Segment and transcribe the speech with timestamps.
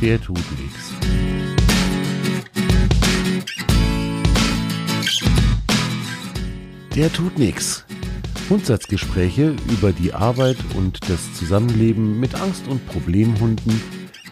[0.00, 0.92] der tut nichts.
[6.94, 7.84] Der tut nichts.
[8.48, 13.80] Grundsatzgespräche über die Arbeit und das Zusammenleben mit Angst- und Problemhunden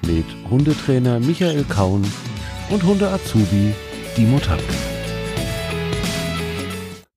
[0.07, 2.05] mit Hundetrainer Michael Kaun
[2.71, 3.75] und Hunde-Azubi
[4.17, 4.63] Dimo Tanke.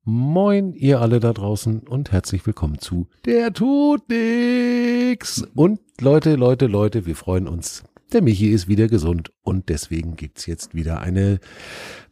[0.04, 5.46] Moin, ihr alle da draußen und herzlich willkommen zu Der tut nix.
[5.54, 7.84] Und Leute, Leute, Leute, wir freuen uns.
[8.14, 11.40] Der Michi ist wieder gesund und deswegen gibt's jetzt wieder eine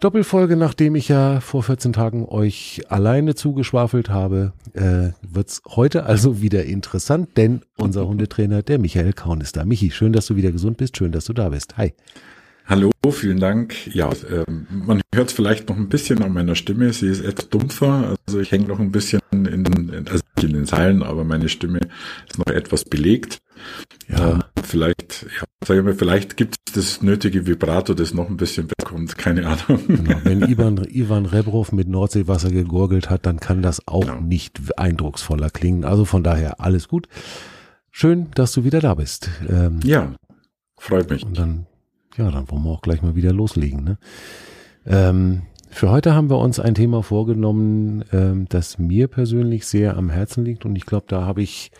[0.01, 6.41] Doppelfolge, nachdem ich ja vor 14 Tagen euch alleine zugeschwafelt habe, äh, wird's heute also
[6.41, 9.63] wieder interessant, denn unser Hundetrainer, der Michael Kaun ist da.
[9.63, 11.77] Michi, schön, dass du wieder gesund bist, schön, dass du da bist.
[11.77, 11.93] Hi.
[12.67, 13.75] Hallo, vielen Dank.
[13.93, 16.91] Ja, ähm, man hört vielleicht noch ein bisschen an meiner Stimme.
[16.91, 18.17] Sie ist etwas dumpfer.
[18.27, 21.79] Also ich hänge noch ein bisschen in den, also in den Seilen, aber meine Stimme
[22.27, 23.37] ist noch etwas belegt.
[24.07, 28.37] Ja, vielleicht, ja, sag ich mal, vielleicht gibt es das nötige Vibrato, das noch ein
[28.37, 29.17] bisschen wegkommt.
[29.17, 29.87] Keine Ahnung.
[29.87, 30.17] Genau.
[30.23, 34.21] Wenn Ivan, Ivan Rebrov mit Nordseewasser gegurgelt hat, dann kann das auch genau.
[34.21, 35.85] nicht eindrucksvoller klingen.
[35.85, 37.07] Also von daher alles gut.
[37.91, 39.29] Schön, dass du wieder da bist.
[39.49, 40.13] Ähm, ja,
[40.77, 41.25] freut mich.
[41.25, 41.65] Und dann
[42.17, 43.83] ja, dann wollen wir auch gleich mal wieder loslegen.
[43.83, 43.97] Ne?
[44.85, 50.09] Ähm, für heute haben wir uns ein Thema vorgenommen, ähm, das mir persönlich sehr am
[50.09, 51.71] Herzen liegt und ich glaube, da habe ich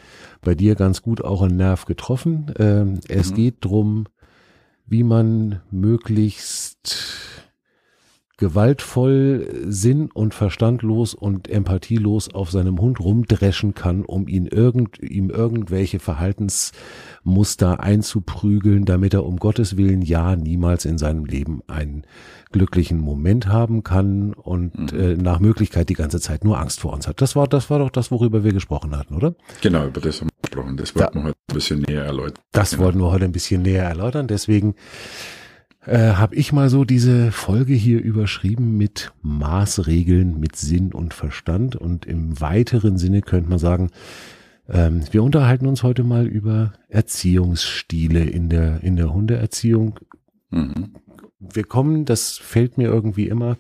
[0.46, 2.54] bei dir ganz gut auch einen Nerv getroffen.
[2.58, 3.36] Ähm, es mhm.
[3.36, 4.06] geht drum,
[4.86, 7.36] wie man möglichst
[8.38, 15.30] gewaltvoll, sinn- und verstandlos und empathielos auf seinem Hund rumdreschen kann, um ihn irgend, ihm
[15.30, 22.04] irgendwelche Verhaltensmuster einzuprügeln, damit er um Gottes Willen ja niemals in seinem Leben einen
[22.52, 25.00] glücklichen Moment haben kann und mhm.
[25.00, 27.22] äh, nach Möglichkeit die ganze Zeit nur Angst vor uns hat.
[27.22, 29.36] Das war, das war doch das, worüber wir gesprochen hatten, oder?
[29.62, 30.78] Genau, über das haben wir gesprochen.
[30.78, 32.44] Das wollten da, wir heute ein bisschen näher erläutern.
[32.52, 32.84] Das genau.
[32.84, 34.28] wollten wir heute ein bisschen näher erläutern.
[34.28, 34.76] Deswegen
[35.86, 41.76] äh, habe ich mal so diese Folge hier überschrieben mit Maßregeln, mit Sinn und Verstand.
[41.76, 43.92] Und im weiteren Sinne könnte man sagen,
[44.68, 50.00] ähm, wir unterhalten uns heute mal über Erziehungsstile in der, in der Hundeerziehung.
[50.50, 50.96] Mhm.
[51.40, 53.58] Wir kommen, das fällt mir irgendwie immer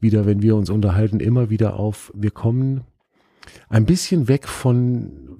[0.00, 2.12] wieder, wenn wir uns unterhalten, immer wieder auf.
[2.14, 2.82] Wir kommen
[3.68, 5.31] ein bisschen weg von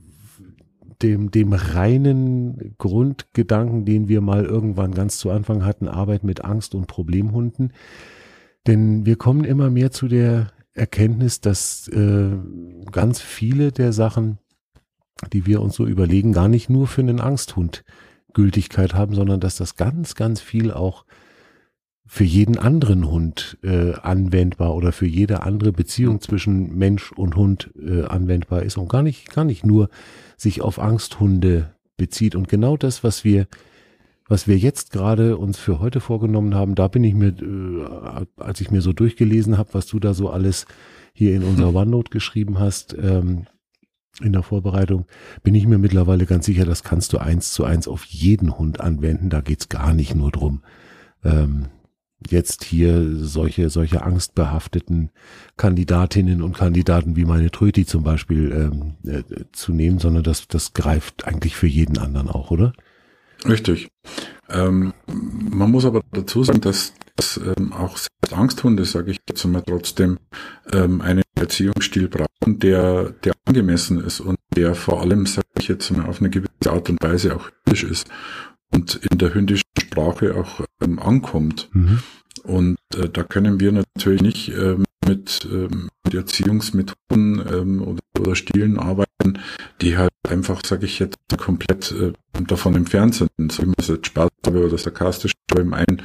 [1.03, 6.75] dem, dem reinen Grundgedanken, den wir mal irgendwann ganz zu Anfang hatten, Arbeit mit Angst
[6.75, 7.73] und Problemhunden.
[8.67, 12.31] Denn wir kommen immer mehr zu der Erkenntnis, dass äh,
[12.91, 14.39] ganz viele der Sachen,
[15.33, 17.85] die wir uns so überlegen, gar nicht nur für einen Angsthund
[18.33, 21.05] Gültigkeit haben, sondern dass das ganz, ganz viel auch
[22.07, 27.73] für jeden anderen Hund äh, anwendbar oder für jede andere Beziehung zwischen Mensch und Hund
[27.81, 29.89] äh, anwendbar ist und gar nicht, gar nicht nur
[30.43, 32.35] sich auf Angsthunde bezieht.
[32.35, 33.47] Und genau das, was wir,
[34.29, 38.61] was wir jetzt gerade uns für heute vorgenommen haben, da bin ich mir, äh, als
[38.61, 40.67] ich mir so durchgelesen habe, was du da so alles
[41.13, 43.47] hier in unserer OneNote geschrieben hast, ähm,
[44.21, 45.07] in der Vorbereitung,
[45.43, 48.79] bin ich mir mittlerweile ganz sicher, das kannst du eins zu eins auf jeden Hund
[48.81, 49.31] anwenden.
[49.31, 50.63] Da geht's gar nicht nur drum,
[51.25, 51.67] ähm,
[52.31, 55.11] jetzt hier solche, solche angstbehafteten
[55.57, 59.23] Kandidatinnen und Kandidaten wie meine Tröti zum Beispiel ähm, äh,
[59.53, 62.73] zu nehmen, sondern das, das greift eigentlich für jeden anderen auch, oder?
[63.49, 63.89] Richtig.
[64.49, 69.45] Ähm, man muss aber dazu sagen, dass, dass ähm, auch selbst Angsthunde, sage ich jetzt
[69.45, 70.19] mal trotzdem,
[70.73, 75.91] ähm, einen Erziehungsstil brauchen, der, der angemessen ist und der vor allem, sage ich jetzt
[75.91, 78.09] mal, auf eine gewisse Art und Weise auch hündisch ist
[78.73, 81.69] und in der hündischen Sprache auch ähm, ankommt.
[81.73, 81.99] Mhm.
[82.45, 84.77] Und äh, da können wir natürlich nicht äh,
[85.07, 89.39] mit, ähm, mit Erziehungsmethoden ähm, oder, oder Stilen arbeiten,
[89.81, 92.13] die halt einfach, sage ich jetzt, komplett äh,
[92.47, 93.31] davon entfernt sind.
[93.53, 96.03] So wie man es jetzt Spaß oder sarkastisch im, Ein,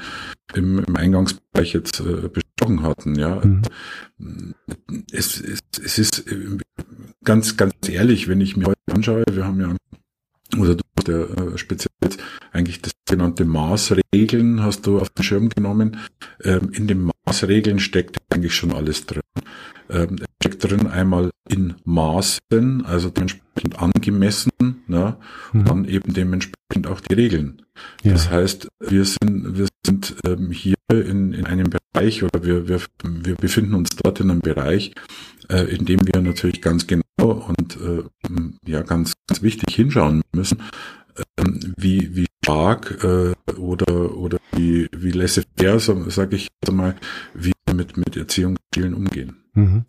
[0.53, 3.15] im, im Eingangsbereich jetzt äh, besprochen hatten.
[3.15, 3.61] Ja, mhm.
[5.11, 6.57] es, es, es ist äh,
[7.23, 9.75] ganz, ganz ehrlich, wenn ich mir heute anschaue, wir haben ja
[10.59, 11.91] oder du hast ja äh, speziell
[12.51, 15.97] eigentlich das sogenannte Maßregeln hast du auf den Schirm genommen.
[16.43, 19.21] Ähm, in den Maßregeln steckt eigentlich schon alles drin.
[19.89, 24.51] Ähm, steckt drin einmal in Maßen, also dementsprechend angemessen,
[24.87, 25.17] ne,
[25.53, 25.65] mhm.
[25.65, 27.61] dann eben dementsprechend auch die Regeln.
[28.03, 28.13] Ja.
[28.13, 32.81] Das heißt, wir sind, wir sind ähm, hier in, in einem Bereich oder wir, wir,
[33.03, 34.93] wir befinden uns dort in einem Bereich,
[35.49, 38.03] äh, in dem wir natürlich ganz genau und äh,
[38.65, 40.61] ja ganz, ganz wichtig hinschauen müssen,
[41.37, 46.95] ähm, wie, wie stark äh, oder, oder wie, wie laissez-faire, sage sag ich jetzt mal,
[47.33, 49.43] wie wir mit, mit Erziehungsstilen umgehen.
[49.53, 49.85] Mhm.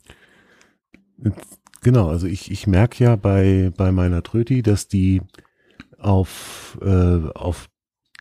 [1.83, 5.23] Genau, also ich, ich merke ja bei, bei meiner Tröti, dass die
[5.99, 7.69] auf, äh, auf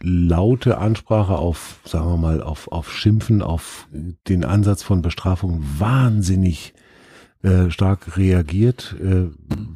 [0.02, 6.74] laute Ansprache auf, sagen wir mal, auf, auf Schimpfen, auf den Ansatz von Bestrafung wahnsinnig
[7.44, 9.30] äh, stark reagiert, äh,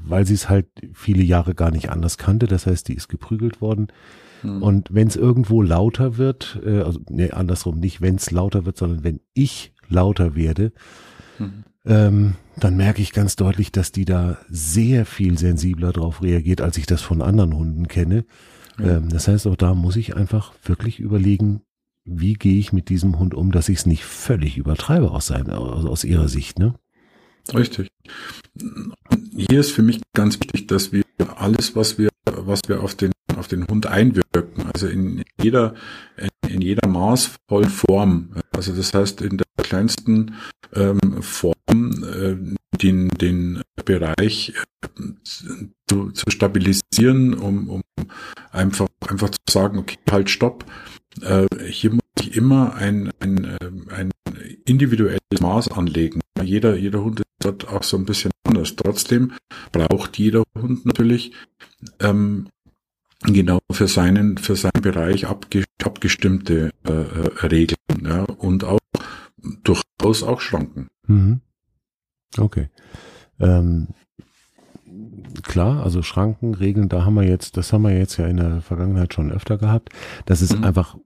[0.05, 2.47] weil sie es halt viele Jahre gar nicht anders kannte.
[2.47, 3.87] Das heißt, die ist geprügelt worden.
[4.43, 4.63] Mhm.
[4.63, 8.77] Und wenn es irgendwo lauter wird, äh, also nee, andersrum nicht, wenn es lauter wird,
[8.77, 10.71] sondern wenn ich lauter werde,
[11.37, 11.63] mhm.
[11.85, 16.77] ähm, dann merke ich ganz deutlich, dass die da sehr viel sensibler drauf reagiert, als
[16.77, 18.25] ich das von anderen Hunden kenne.
[18.79, 18.97] Ja.
[18.97, 21.61] Ähm, das heißt, auch da muss ich einfach wirklich überlegen,
[22.03, 25.59] wie gehe ich mit diesem Hund um, dass ich es nicht völlig übertreibe aus, seiner,
[25.59, 26.57] aus ihrer Sicht.
[26.57, 26.73] Ne?
[27.53, 27.89] Richtig.
[29.35, 31.03] Hier ist für mich ganz wichtig, dass wir
[31.38, 35.73] alles, was wir, was wir auf den, auf den Hund einwirken, also in jeder,
[36.47, 40.35] in jeder maßvollen Form, also das heißt in der kleinsten
[40.73, 42.35] ähm, Form, äh,
[42.77, 44.53] den, den Bereich
[44.83, 44.88] äh,
[45.89, 47.81] zu, zu stabilisieren, um, um
[48.51, 50.65] einfach, einfach zu sagen, okay, halt, stopp.
[51.21, 54.12] Äh, hier muss ich immer ein, ein, äh, ein
[54.65, 56.21] individuelles Maß anlegen.
[56.41, 58.75] Jeder, jeder Hund ist dort auch so ein bisschen anders.
[58.75, 59.33] Trotzdem
[59.71, 61.33] braucht jeder Hund natürlich
[62.00, 62.47] ähm,
[63.23, 68.79] genau für seinen, für seinen Bereich abgestimmte äh, äh, Regeln ja, und auch
[69.63, 70.88] durchaus auch Schranken.
[71.07, 71.41] Mhm.
[72.38, 72.69] Okay.
[73.39, 73.89] Ähm,
[75.43, 78.61] klar, also Schranken, Regeln, da haben wir jetzt, das haben wir jetzt ja in der
[78.61, 79.89] Vergangenheit schon öfter gehabt,
[80.25, 80.63] dass es mhm.
[80.63, 80.97] einfach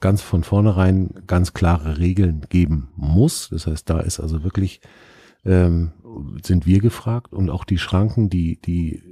[0.00, 3.48] ganz von vornherein ganz klare Regeln geben muss.
[3.50, 4.80] Das heißt, da ist also wirklich,
[5.44, 5.92] ähm,
[6.42, 9.02] sind wir gefragt und auch die Schranken, die, die,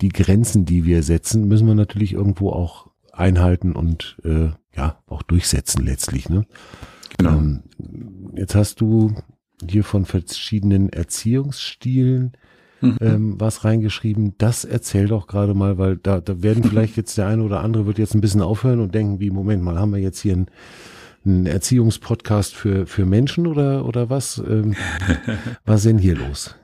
[0.00, 5.22] die Grenzen, die wir setzen, müssen wir natürlich irgendwo auch einhalten und äh, ja, auch
[5.22, 6.28] durchsetzen letztlich.
[6.28, 6.46] Ne?
[7.18, 7.38] Genau.
[7.38, 7.62] Ähm,
[8.36, 9.14] jetzt hast du
[9.68, 12.32] hier von verschiedenen Erziehungsstilen
[12.80, 12.96] mhm.
[13.00, 14.34] ähm, was reingeschrieben.
[14.38, 17.86] Das erzähl doch gerade mal, weil da, da werden vielleicht jetzt der eine oder andere
[17.86, 20.46] wird jetzt ein bisschen aufhören und denken, wie, Moment mal, haben wir jetzt hier einen,
[21.24, 24.38] einen Erziehungspodcast für, für Menschen oder, oder was?
[24.38, 24.74] Ähm,
[25.64, 26.54] was ist denn hier los?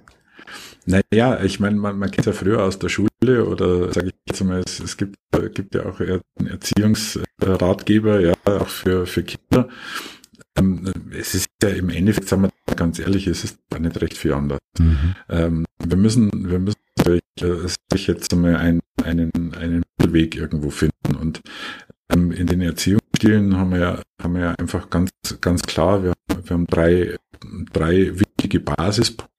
[0.87, 4.45] Naja, ich meine, man, man kennt ja früher aus der Schule oder sage ich jetzt
[4.45, 5.17] mal, es, es gibt,
[5.53, 9.69] gibt ja auch einen Erziehungsratgeber, ja, auch für, für Kinder.
[10.57, 14.17] Ähm, es ist ja im Endeffekt, sagen wir ganz ehrlich, es ist gar nicht recht
[14.17, 14.59] viel anders.
[14.79, 15.15] Mhm.
[15.29, 16.77] Ähm, wir müssen, wir müssen
[17.93, 21.15] sich jetzt einmal einen, einen, einen Mittelweg irgendwo finden.
[21.21, 21.41] Und
[22.13, 26.13] ähm, in den Erziehungsstilen haben wir ja, haben wir ja einfach ganz, ganz klar, wir,
[26.29, 27.17] wir haben drei,
[27.73, 29.36] drei wichtige Basispunkte.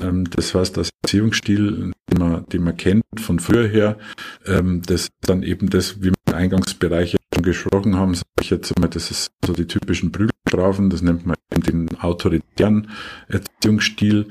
[0.00, 3.98] Ähm, das heißt, das Erziehungsstil, den man, den man kennt von früher her,
[4.46, 8.50] ähm, das ist dann eben das, wie wir im Eingangsbereich schon gesprochen haben, sage ich
[8.50, 12.90] jetzt immer, das ist so die typischen Prügelstrafen, das nennt man eben den autoritären
[13.28, 14.28] Erziehungsstil.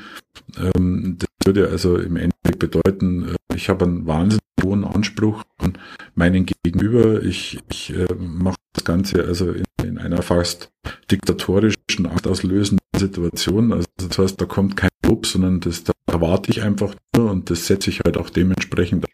[0.58, 5.78] Ähm, das würde also im Endeffekt bedeuten, äh, ich habe einen wahnsinnig hohen Anspruch an
[6.16, 7.22] meinen Gegenüber.
[7.24, 10.70] Ich, ich äh, mache das Ganze also in, in einer fast
[11.12, 13.74] diktatorischen, angstauslösenden Situation.
[13.74, 17.50] Also das heißt, da kommt kein Lob, sondern das da erwarte ich einfach nur und
[17.50, 19.06] das setze ich halt auch dementsprechend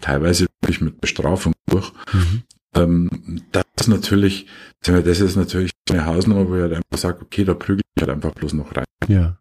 [0.00, 1.92] teilweise wirklich mit Bestrafung durch.
[2.12, 2.42] Mhm.
[2.74, 4.46] Ähm, das ist natürlich,
[4.82, 8.10] das ist natürlich eine Hausnummer, wo ich halt einfach sage, okay, da prügel ich halt
[8.10, 8.84] einfach bloß noch rein.
[9.08, 9.38] Ja.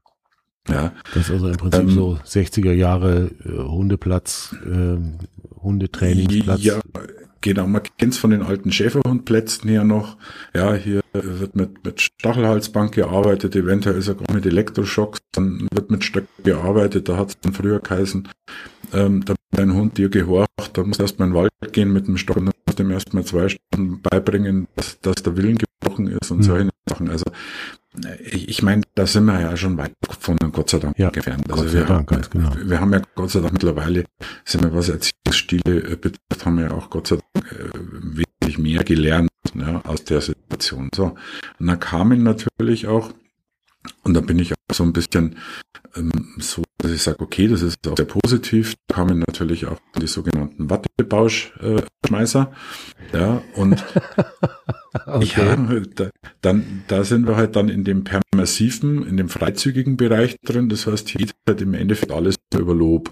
[0.72, 0.94] Ja.
[1.14, 4.98] Das ist also im Prinzip ähm, so 60er Jahre äh, Hundeplatz, äh,
[5.62, 6.62] Hundetrainingsplatz.
[6.62, 6.80] Ja,
[7.42, 7.68] genau.
[7.68, 10.18] Man kennt es von den alten Schäferhundplätzen her noch.
[10.54, 16.04] Ja, hier wird mit, mit Stachelhalsbank gearbeitet, eventuell ist auch mit Elektroschocks, dann wird mit
[16.04, 18.28] Stöcken gearbeitet, da hat es dann früher geheißen,
[18.94, 22.18] ähm, da dein Hund dir gehorcht, da muss erstmal in den Wald gehen mit dem
[22.18, 26.08] Stock und dann musst du ihm erstmal zwei Stunden beibringen, dass, dass der Willen gebrochen
[26.08, 26.44] ist und mhm.
[26.44, 27.10] solche Sachen.
[27.10, 27.26] Also
[28.32, 31.52] ich meine, da sind wir ja schon weit von Gott sei Dank ja, entfernt.
[31.52, 32.52] Also wir, Dank, haben, genau.
[32.64, 34.06] wir haben ja Gott sei Dank mittlerweile,
[34.46, 38.84] sind wir was Erziehungsstile betrifft, haben wir ja auch Gott sei Dank äh, wesentlich mehr
[38.84, 40.90] gelernt ja, aus der Situation.
[40.94, 41.16] So,
[41.60, 43.12] und da kamen natürlich auch,
[44.04, 45.38] und da bin ich auch so ein bisschen
[45.96, 49.80] ähm, so, dass ich sage, okay, das ist auch sehr positiv, da kamen natürlich auch
[50.00, 52.52] die sogenannten Wattebauschschmeißer.
[53.14, 53.84] Äh, ja, und
[55.06, 55.46] okay.
[55.46, 56.10] ja, da,
[56.42, 60.70] dann, da sind wir halt dann in dem permissiven, in dem freizügigen Bereich drin.
[60.70, 63.12] Das heißt, hier geht halt im Endeffekt alles über Lob.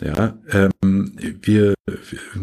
[0.00, 1.12] Ja, ähm,
[1.42, 1.74] wir,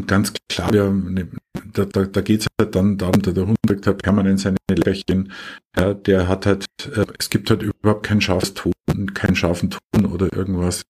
[0.05, 1.27] ganz klar, wir, ne,
[1.74, 5.31] da, da, da geht es halt dann darum, der Hund kriegt halt permanent seine Leckerchen.
[5.75, 8.74] Ja, der hat halt, äh, es gibt halt überhaupt kein scharfes Ton,
[9.13, 10.83] keinen scharfen Ton oder irgendwas.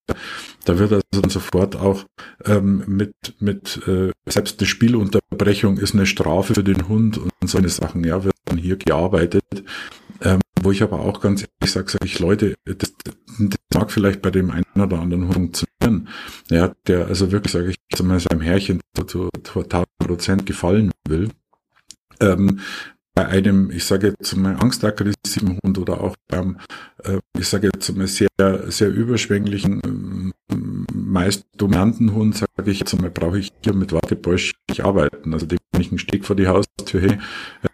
[0.67, 2.03] Da wird also dann sofort auch
[2.43, 7.57] ähm, mit, mit äh, selbst eine Spielunterbrechung ist eine Strafe für den Hund und so
[7.57, 9.43] eine Sachen, ja, wird dann hier gearbeitet.
[10.21, 14.21] Ähm, wo ich aber auch ganz ehrlich sage, sage ich, Leute, das, das mag vielleicht
[14.21, 16.07] bei dem einen oder anderen funktionieren, funktionieren.
[16.49, 20.45] Ja, der also wirklich, sage ich jetzt mal, seinem Herrchen zu, zu, zu 1000 Prozent
[20.45, 21.29] gefallen will.
[22.19, 22.59] Ähm,
[23.17, 26.59] bei einem, ich sage jetzt mal, angstaggressiven Hund oder auch beim,
[27.03, 28.29] äh, ich sage jetzt mal, sehr,
[28.67, 30.55] sehr überschwänglichen, äh,
[31.17, 35.33] meist dominanten Hund, sage ich jetzt mal, brauche ich hier mit Wartebäusch nicht arbeiten.
[35.33, 37.17] Also dem kann ich einen Steg vor die Haustür hey,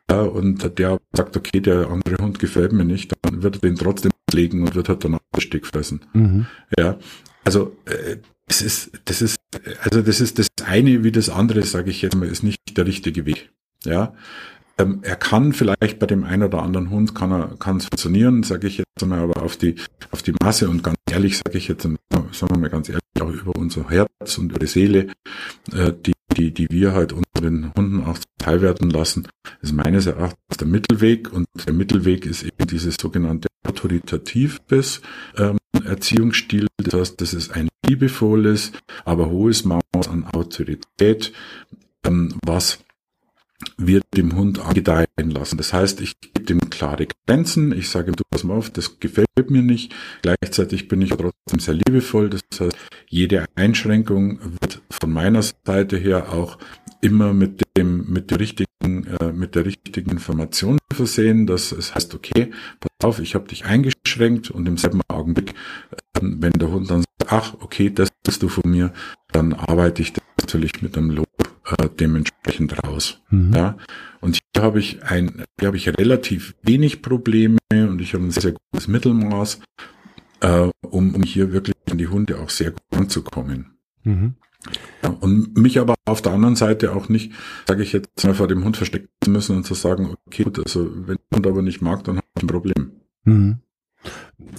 [0.09, 3.75] ja, und der sagt, okay, der andere Hund gefällt mir nicht, dann wird er den
[3.75, 6.05] trotzdem legen und wird halt dann auch den Steg fressen.
[6.13, 6.45] Mhm.
[6.77, 6.97] Ja,
[7.43, 9.37] also äh, das ist, das ist,
[9.81, 12.85] also das ist das eine wie das andere, sage ich jetzt mal, ist nicht der
[12.85, 13.51] richtige Weg.
[13.83, 14.13] Ja,
[14.77, 18.43] ähm, er kann vielleicht bei dem einen oder anderen Hund kann er kann es funktionieren,
[18.43, 19.75] sage ich jetzt mal, aber auf die
[20.11, 23.29] auf die Masse und ganz ehrlich sage ich jetzt, sagen wir mal ganz ehrlich, auch
[23.29, 25.07] über unser Herz und über die Seele,
[25.71, 29.27] äh, die die die wir halt unseren Hunden auch teilwerden lassen,
[29.61, 35.01] ist meines Erachtens der Mittelweg und der Mittelweg ist eben dieses sogenannte autoritatives
[35.37, 36.67] ähm, Erziehungsstil.
[36.77, 38.71] Das heißt, das ist ein liebevolles,
[39.05, 41.31] aber hohes Maß an Autorität,
[42.05, 42.79] ähm, was
[43.77, 45.57] wir dem Hund angedeihen lassen.
[45.57, 47.71] Das heißt, ich gebe dem klare Grenzen.
[47.71, 49.93] Ich sage ihm, du pass mal auf, das gefällt mir nicht.
[50.21, 52.29] Gleichzeitig bin ich trotzdem sehr liebevoll.
[52.29, 52.77] Das heißt,
[53.07, 56.57] jede Einschränkung wird von meiner Seite her auch
[57.01, 62.15] immer mit dem, mit der richtigen, äh, mit der richtigen Information versehen, dass es heißt,
[62.15, 65.51] okay, pass auf, ich habe dich eingeschränkt und im selben Augenblick,
[65.91, 68.93] äh, wenn der Hund dann sagt, ach, okay, das bist du von mir,
[69.31, 71.27] dann arbeite ich das natürlich mit einem Lob
[71.65, 73.21] äh, dementsprechend raus.
[73.29, 73.53] Mhm.
[73.53, 73.77] Ja,
[74.21, 78.31] und hier habe ich ein, hier habe ich relativ wenig Probleme und ich habe ein
[78.31, 79.59] sehr, sehr gutes Mittelmaß,
[80.41, 83.77] äh, um, um hier wirklich an die Hunde auch sehr gut anzukommen.
[84.03, 84.35] Mhm.
[85.01, 87.33] Ja, und mich aber auf der anderen Seite auch nicht,
[87.67, 90.59] sage ich jetzt mal vor dem Hund verstecken zu müssen und zu sagen, okay, gut,
[90.59, 92.91] also wenn der Hund aber nicht mag, dann habe ich ein Problem.
[93.25, 93.59] Mhm.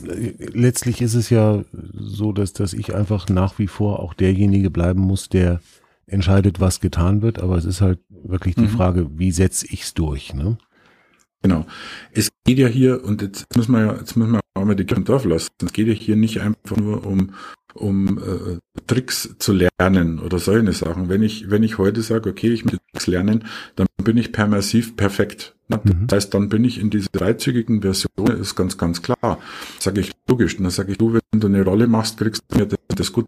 [0.02, 5.00] Letztlich ist es ja so, dass, dass ich einfach nach wie vor auch derjenige bleiben
[5.00, 5.60] muss, der
[6.06, 8.68] entscheidet, was getan wird, aber es ist halt wirklich die mhm.
[8.68, 10.58] Frage, wie setze ich es durch, ne?
[11.42, 11.66] Genau.
[12.12, 15.50] Es geht ja hier, und jetzt müssen wir ja, jetzt müssen wir Kirche Dorf lassen.
[15.62, 17.34] Es geht ja hier nicht einfach nur um,
[17.74, 21.08] um äh, Tricks zu lernen oder solche Sachen.
[21.08, 23.44] Wenn ich, wenn ich heute sage, okay, ich möchte Tricks lernen,
[23.76, 25.54] dann bin ich permassiv perfekt.
[25.68, 26.06] Mhm.
[26.06, 29.38] Das heißt, dann bin ich in dieser dreizügigen Version, ist ganz, ganz klar.
[29.78, 30.56] Sage ich logisch.
[30.58, 33.12] Und dann sage ich, du, wenn du eine Rolle machst, kriegst du mir das, das
[33.12, 33.26] gut.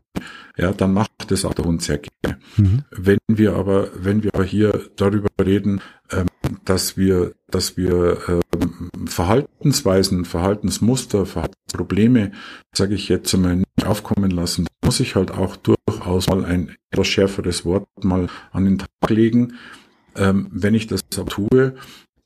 [0.57, 2.39] Ja, dann macht das auch der Hund sehr gerne.
[2.57, 2.85] Mhm.
[2.91, 5.81] Wenn wir aber, wenn wir aber hier darüber reden,
[6.11, 6.27] ähm,
[6.65, 12.33] dass wir, dass wir ähm, Verhaltensweisen, Verhaltensmuster, Verhaltensprobleme,
[12.75, 17.07] sage ich jetzt einmal, nicht aufkommen lassen, muss ich halt auch durchaus mal ein etwas
[17.07, 19.55] schärferes Wort mal an den Tag legen.
[20.17, 21.75] Ähm, wenn ich das auch tue,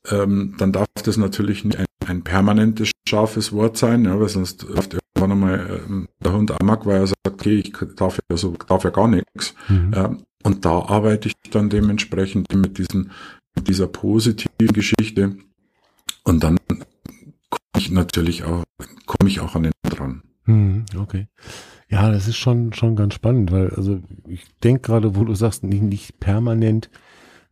[0.09, 4.63] ähm, dann darf das natürlich nicht ein, ein permanentes scharfes Wort sein, ja, weil sonst
[4.63, 8.55] läuft irgendwann einmal ähm, der Hund amok, weil er sagt, okay, ich darf ja so,
[8.67, 9.53] darf ja gar nichts.
[9.67, 9.91] Mhm.
[9.95, 13.11] Ähm, und da arbeite ich dann dementsprechend mit diesen,
[13.55, 15.35] mit dieser positiven Geschichte.
[16.23, 16.57] Und dann
[17.51, 18.63] komme ich natürlich auch,
[19.05, 20.23] komme ich auch an den dran.
[20.45, 21.27] Mhm, okay.
[21.89, 25.63] Ja, das ist schon, schon ganz spannend, weil, also ich denke gerade, wo du sagst,
[25.63, 26.89] nicht, nicht permanent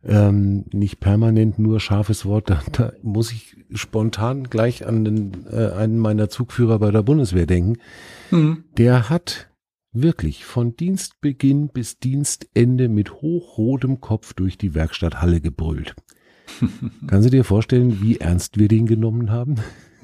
[0.04, 2.50] ähm, nicht permanent nur scharfes Wort.
[2.50, 7.46] Da, da muss ich spontan gleich an den, äh, einen meiner Zugführer bei der Bundeswehr
[7.46, 7.78] denken.
[8.30, 8.64] Mhm.
[8.76, 9.50] Der hat
[9.92, 15.94] wirklich von Dienstbeginn bis Dienstende mit hochrotem Kopf durch die Werkstatthalle gebrüllt.
[17.06, 19.56] Kannst du dir vorstellen, wie ernst wir den genommen haben?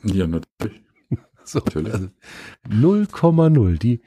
[0.04, 0.82] Ja, natürlich.
[1.44, 1.92] so, natürlich.
[1.92, 2.08] Also
[2.68, 3.78] 0,0.
[3.78, 4.00] Die,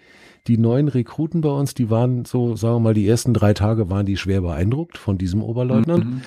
[0.47, 3.89] die neuen Rekruten bei uns, die waren so, sagen wir mal, die ersten drei Tage
[3.89, 6.05] waren die schwer beeindruckt von diesem Oberleutnant.
[6.05, 6.21] Mhm.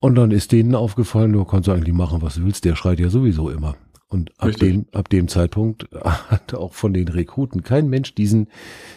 [0.00, 3.08] Und dann ist denen aufgefallen, du kannst eigentlich machen, was du willst, der schreit ja
[3.08, 3.76] sowieso immer.
[4.08, 8.48] Und ab dem, ab dem Zeitpunkt hat auch von den Rekruten kein Mensch diesen,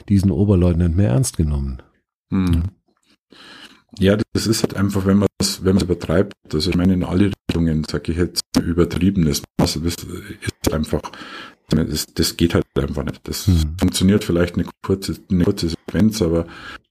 [0.07, 1.81] diesen Oberleutnant mehr ernst genommen.
[2.29, 2.53] Mhm.
[2.53, 2.61] Ja,
[4.33, 7.03] das ist halt einfach, wenn man es, wenn man es übertreibt, also ich meine in
[7.03, 10.05] alle Richtungen, sage ich jetzt, übertriebenes Maß ist
[10.71, 11.01] einfach
[11.69, 13.21] das, das geht halt einfach nicht.
[13.27, 13.75] Das mhm.
[13.79, 16.45] funktioniert vielleicht eine kurze, eine kurze Sequenz, aber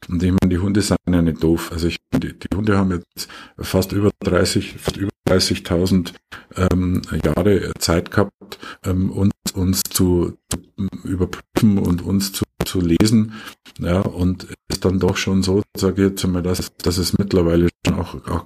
[0.09, 1.71] und ich meine, die Hunde sind ja nicht doof.
[1.73, 3.29] Also ich, die, die Hunde haben jetzt
[3.59, 6.13] fast über 30, fast über 30.000
[6.57, 10.59] ähm, Jahre Zeit gehabt, ähm, uns, uns zu, zu
[11.05, 13.33] überprüfen und uns zu, zu lesen.
[13.79, 17.69] Ja, und ist dann doch schon so, sage ich jetzt einmal, dass, dass es mittlerweile
[17.87, 18.45] schon auch, auch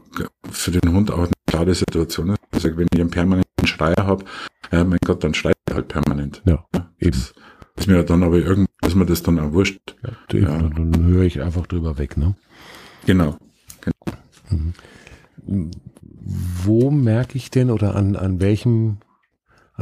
[0.51, 2.41] für den Hund auch eine klare Situation ist.
[2.51, 4.25] Also wenn ich einen permanenten Schreier habe,
[4.71, 6.43] ja, mein Gott, dann schreit er halt permanent.
[6.47, 6.65] Ja,
[6.99, 7.19] eben.
[7.75, 9.97] Das ist mir dann aber irgendwie, ist mir das dann auch wurscht.
[10.03, 10.59] Ja, ja.
[10.59, 12.35] Dann, dann höre ich einfach drüber weg, ne?
[13.07, 13.39] Genau.
[13.81, 14.19] genau.
[14.51, 15.71] Mhm.
[16.65, 18.99] Wo merke ich denn oder an, an welchem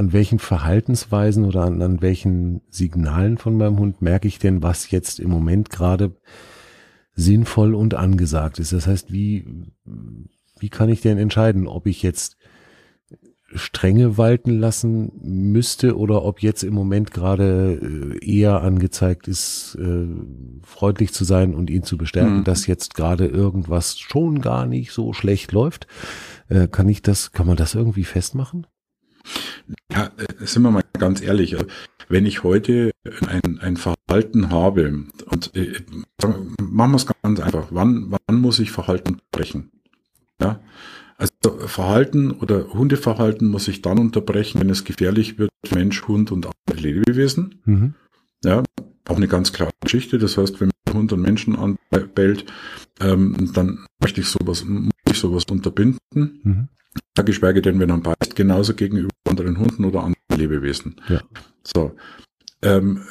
[0.01, 4.91] an welchen Verhaltensweisen oder an, an welchen Signalen von meinem Hund merke ich denn, was
[4.91, 6.17] jetzt im Moment gerade
[7.13, 8.73] sinnvoll und angesagt ist.
[8.73, 9.45] Das heißt, wie,
[10.59, 12.39] wie kann ich denn entscheiden, ob ich jetzt
[13.55, 20.07] Strenge walten lassen müsste oder ob jetzt im Moment gerade äh, eher angezeigt ist, äh,
[20.63, 22.45] freundlich zu sein und ihn zu bestärken, mhm.
[22.45, 25.89] dass jetzt gerade irgendwas schon gar nicht so schlecht läuft.
[26.49, 28.67] Äh, kann ich das, kann man das irgendwie festmachen?
[29.93, 31.57] Ja, sind wir mal ganz ehrlich.
[32.09, 32.91] Wenn ich heute
[33.27, 35.81] ein, ein Verhalten habe und äh,
[36.61, 37.69] machen wir es ganz einfach.
[37.71, 39.71] Wann, wann muss ich Verhalten brechen?
[40.41, 40.61] Ja,
[41.17, 46.47] also Verhalten oder Hundeverhalten muss ich dann unterbrechen, wenn es gefährlich wird, Mensch, Hund und
[46.47, 47.61] andere Lebewesen.
[47.65, 47.95] Mhm.
[48.43, 48.63] Ja,
[49.07, 50.19] auch eine ganz klare Geschichte.
[50.19, 52.47] Das heißt, wenn Hund und Menschen anbellt,
[53.01, 56.41] ähm, dann möchte ich sowas, muss ich sowas unterbinden.
[56.43, 56.69] Mhm.
[57.25, 60.97] Geschweige denn, wenn er beißt, genauso gegenüber anderen Hunden oder anderen Lebewesen.
[61.09, 61.21] Ja.
[61.63, 61.95] So.
[62.63, 63.03] Ähm,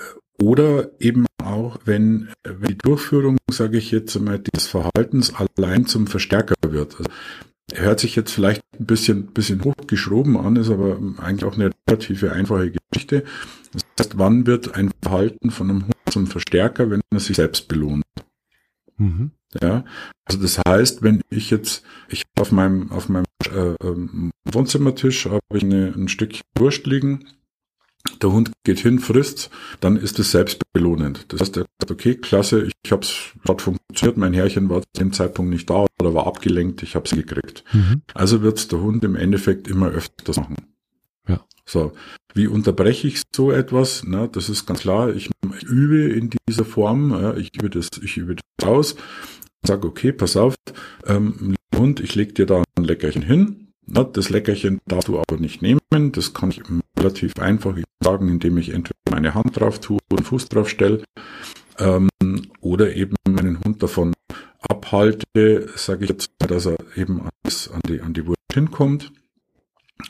[0.42, 6.08] oder eben auch, wenn, wenn die Durchführung, sage ich jetzt einmal, des Verhaltens allein zum
[6.08, 6.98] Verstärker wird.
[6.98, 7.10] Also
[7.74, 12.32] Hört sich jetzt vielleicht ein bisschen, bisschen hochgeschroben an, ist aber eigentlich auch eine relative
[12.32, 13.24] einfache Geschichte.
[13.72, 17.68] Das heißt, wann wird ein Verhalten von einem Hund zum Verstärker, wenn er sich selbst
[17.68, 18.04] belohnt?
[18.98, 19.32] Mhm.
[19.62, 19.84] Ja,
[20.26, 25.40] also das heißt, wenn ich jetzt, ich auf meinem, auf meinem äh, ähm, Wohnzimmertisch habe
[25.54, 27.26] ich eine, ein Stück Wurst liegen
[28.22, 31.26] der Hund geht hin, frisst, dann ist es selbst belohnend.
[31.30, 34.82] Das heißt, er sagt, okay, klasse, ich, ich habe es, hat funktioniert, mein Herrchen war
[34.82, 37.64] zu dem Zeitpunkt nicht da oder war abgelenkt, ich habe es gekriegt.
[37.74, 38.02] Mhm.
[38.14, 40.56] Also wird es der Hund im Endeffekt immer öfters machen.
[41.28, 41.46] Ja.
[41.66, 41.94] So,
[42.34, 44.04] wie unterbreche ich so etwas?
[44.06, 45.14] Na, das ist ganz klar.
[45.14, 47.12] Ich, ich übe in dieser Form.
[47.12, 48.96] Ja, ich übe das, ich übe das aus.
[49.66, 50.56] Sag okay, pass auf,
[51.06, 53.70] ähm, Hund, ich leg dir da ein Leckerchen hin.
[53.86, 55.80] Na, das Leckerchen darfst du aber nicht nehmen.
[56.12, 56.62] Das kann ich
[56.98, 61.04] relativ einfach sagen, indem ich entweder meine Hand drauf tue, einen Fuß drauf stelle
[61.80, 62.10] ähm,
[62.62, 64.14] oder eben meinen Hund davon
[64.60, 69.12] abhalte, sage ich jetzt, dass er eben an, die, an die Wurst hinkommt.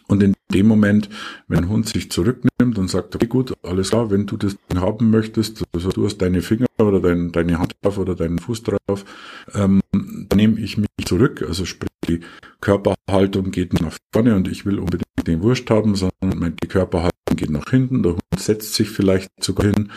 [0.07, 1.09] Und in dem Moment,
[1.47, 5.09] wenn ein Hund sich zurücknimmt und sagt, okay, gut, alles klar, wenn du das haben
[5.09, 9.05] möchtest, also du hast deine Finger oder dein, deine Hand drauf oder deinen Fuß drauf,
[9.53, 12.21] ähm, dann nehme ich mich zurück, also sprich, die
[12.61, 17.49] Körperhaltung geht nach vorne und ich will unbedingt den Wurst haben, sondern die Körperhaltung geht
[17.49, 19.91] nach hinten, der Hund setzt sich vielleicht sogar hin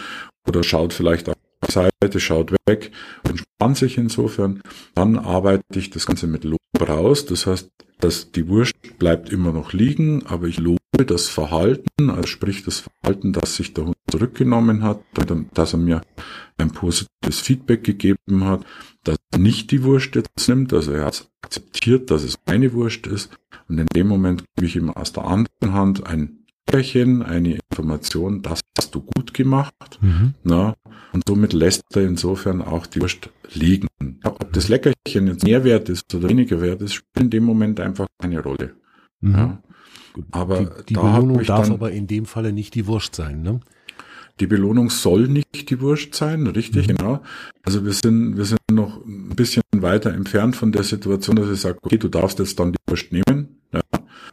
[0.46, 2.90] oder schaut vielleicht auf die Seite, schaut weg
[3.28, 4.62] und spannt sich insofern,
[4.94, 7.70] dann arbeite ich das Ganze mit Lob raus, das heißt,
[8.03, 12.81] dass die Wurst bleibt immer noch liegen, aber ich lobe das Verhalten, also sprich das
[12.81, 15.01] Verhalten, dass sich der Hund zurückgenommen hat,
[15.55, 16.03] dass er mir
[16.59, 18.65] ein positives Feedback gegeben hat,
[19.05, 23.07] dass er nicht die Wurst jetzt nimmt, also er hat akzeptiert, dass es meine Wurst
[23.07, 23.31] ist
[23.69, 28.43] und in dem Moment gebe ich ihm aus der anderen Hand ein Leckerchen, eine Information,
[28.43, 29.99] das hast du gut gemacht.
[30.01, 30.35] Mhm.
[30.43, 30.75] Na,
[31.12, 33.88] und somit lässt er insofern auch die Wurst liegen.
[34.24, 37.81] Ob das Leckerchen jetzt mehr wert ist oder weniger wert ist, spielt in dem Moment
[37.81, 38.74] einfach keine Rolle.
[39.20, 39.35] Mhm.
[39.35, 39.62] Ja.
[40.31, 43.61] Aber die, die Belohnung darf aber in dem Falle nicht die Wurst sein, ne?
[44.40, 46.96] Die Belohnung soll nicht die Wurst sein, richtig, mhm.
[46.96, 47.22] genau.
[47.62, 51.61] Also wir sind, wir sind noch ein bisschen weiter entfernt von der Situation, dass ich
[51.61, 53.81] sage, okay, du darfst jetzt dann die Wurst nehmen, ja.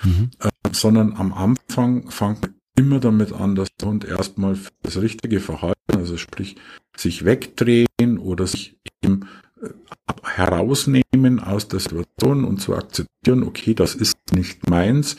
[0.03, 0.31] Mhm.
[0.39, 5.41] Äh, sondern am Anfang fangt immer damit an, dass der Hund erstmal für das richtige
[5.41, 6.55] Verhalten, also sprich
[6.95, 9.27] sich wegdrehen oder sich eben
[9.61, 9.69] äh,
[10.23, 15.17] herausnehmen aus der Situation und zu akzeptieren, okay, das ist nicht meins,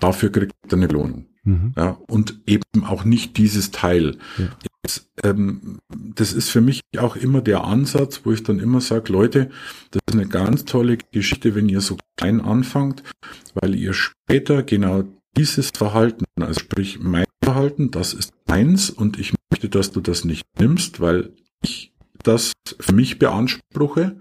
[0.00, 1.26] dafür kriegt er eine Belohnung.
[1.44, 1.74] Mhm.
[1.76, 4.18] Ja, und eben auch nicht dieses Teil.
[4.36, 4.48] Ja.
[4.82, 9.12] Jetzt, ähm, das ist für mich auch immer der Ansatz, wo ich dann immer sage,
[9.12, 9.50] Leute,
[9.92, 13.04] das ist eine ganz tolle Geschichte, wenn ihr so klein anfangt,
[13.54, 15.04] weil ihr später genau
[15.36, 20.24] dieses Verhalten, also sprich mein Verhalten, das ist meins und ich möchte, dass du das
[20.24, 24.16] nicht nimmst, weil ich das für mich beanspruche,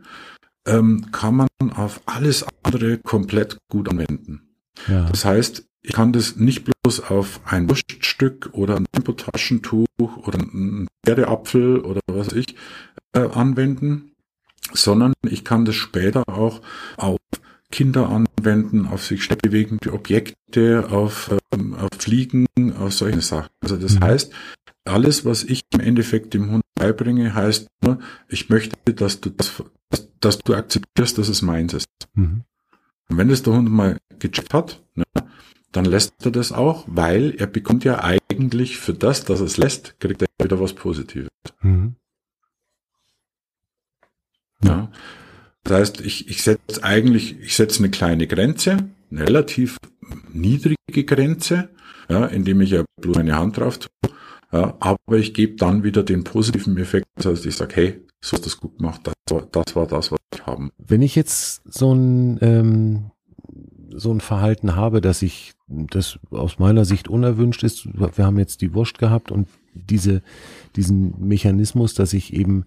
[0.68, 4.56] ähm, kann man auf alles andere komplett gut anwenden.
[4.88, 5.06] Ja.
[5.10, 10.88] Das heißt, ich kann das nicht bloß auf ein Wurststück oder ein Tempotaschentuch oder ein
[11.06, 12.56] Pferdeapfel oder was weiß ich
[13.14, 14.12] äh, anwenden,
[14.74, 16.62] sondern ich kann das später auch
[16.98, 17.20] auf
[17.72, 23.50] Kinder anwenden, auf sich schnell bewegende Objekte, auf, ähm, auf Fliegen, auf solche Sachen.
[23.62, 24.04] Also das mhm.
[24.04, 24.34] heißt,
[24.86, 29.64] alles, was ich im Endeffekt dem Hund beibringe, heißt nur, ich möchte, dass du das,
[29.90, 31.88] dass, dass du akzeptierst, dass es meins ist.
[32.14, 32.44] Mhm.
[33.10, 35.04] Und wenn das der Hund mal gecheckt hat, ne,
[35.72, 39.58] dann lässt er das auch, weil er bekommt ja eigentlich für das, dass er es
[39.58, 41.30] lässt, kriegt er wieder was Positives.
[41.62, 41.96] Mhm.
[44.64, 44.92] Ja.
[45.66, 48.78] Das heißt, ich, ich setze eigentlich, ich setze eine kleine Grenze,
[49.12, 49.78] eine relativ
[50.32, 51.70] niedrige Grenze,
[52.08, 54.12] ja, indem ich ja bloß meine Hand drauf tue.
[54.54, 58.36] Ja, aber ich gebe dann wieder den positiven Effekt, das heißt, ich sage, hey, so
[58.36, 60.70] ist das gut gemacht, das war das, war das was ich haben.
[60.78, 63.12] Wenn ich jetzt so ein ähm,
[63.98, 68.62] so ein Verhalten habe, dass ich das aus meiner Sicht unerwünscht ist, wir haben jetzt
[68.62, 70.22] die Wurst gehabt und diese
[70.76, 72.66] diesen Mechanismus, dass ich eben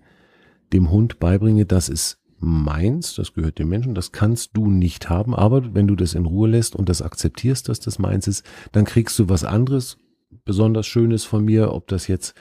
[0.73, 5.35] dem Hund beibringe, das ist meins, das gehört dem Menschen, das kannst du nicht haben,
[5.35, 8.85] aber wenn du das in Ruhe lässt und das akzeptierst, dass das meins ist, dann
[8.85, 9.99] kriegst du was anderes,
[10.45, 12.35] besonders Schönes von mir, ob das jetzt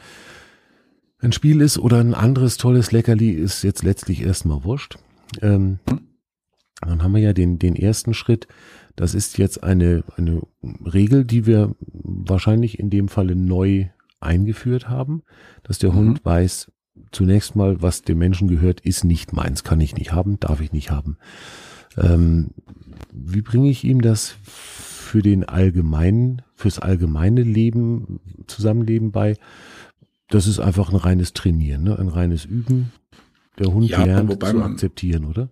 [1.20, 4.98] ein Spiel ist oder ein anderes tolles Leckerli, ist jetzt letztlich erstmal wurscht.
[5.42, 5.80] Ähm,
[6.82, 8.48] dann haben wir ja den, den ersten Schritt.
[8.96, 13.88] Das ist jetzt eine, eine Regel, die wir wahrscheinlich in dem Falle neu
[14.20, 15.24] eingeführt haben,
[15.64, 15.96] dass der mhm.
[15.96, 16.72] Hund weiß,
[17.12, 20.72] zunächst mal, was dem Menschen gehört, ist nicht meins, kann ich nicht haben, darf ich
[20.72, 21.18] nicht haben.
[21.98, 22.52] Ähm,
[23.12, 29.36] wie bringe ich ihm das für den allgemeinen, fürs allgemeine Leben, Zusammenleben bei?
[30.30, 31.98] Das ist einfach ein reines Trainieren, ne?
[31.98, 32.92] ein reines Üben.
[33.60, 35.50] Der Hund ja, lernt zu man, akzeptieren, oder?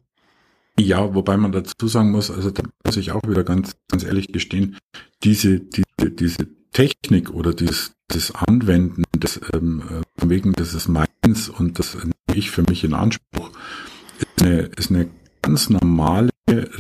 [0.80, 4.28] Ja, wobei man dazu sagen muss, also da muss ich auch wieder ganz, ganz ehrlich
[4.28, 4.78] gestehen,
[5.24, 11.48] diese, diese, diese Technik oder dieses, das Anwenden des, ähm, äh, wegen des ist meins
[11.48, 13.50] und das nehme ich für mich in Anspruch,
[14.20, 15.10] ist eine, ist eine
[15.42, 16.32] ganz normale,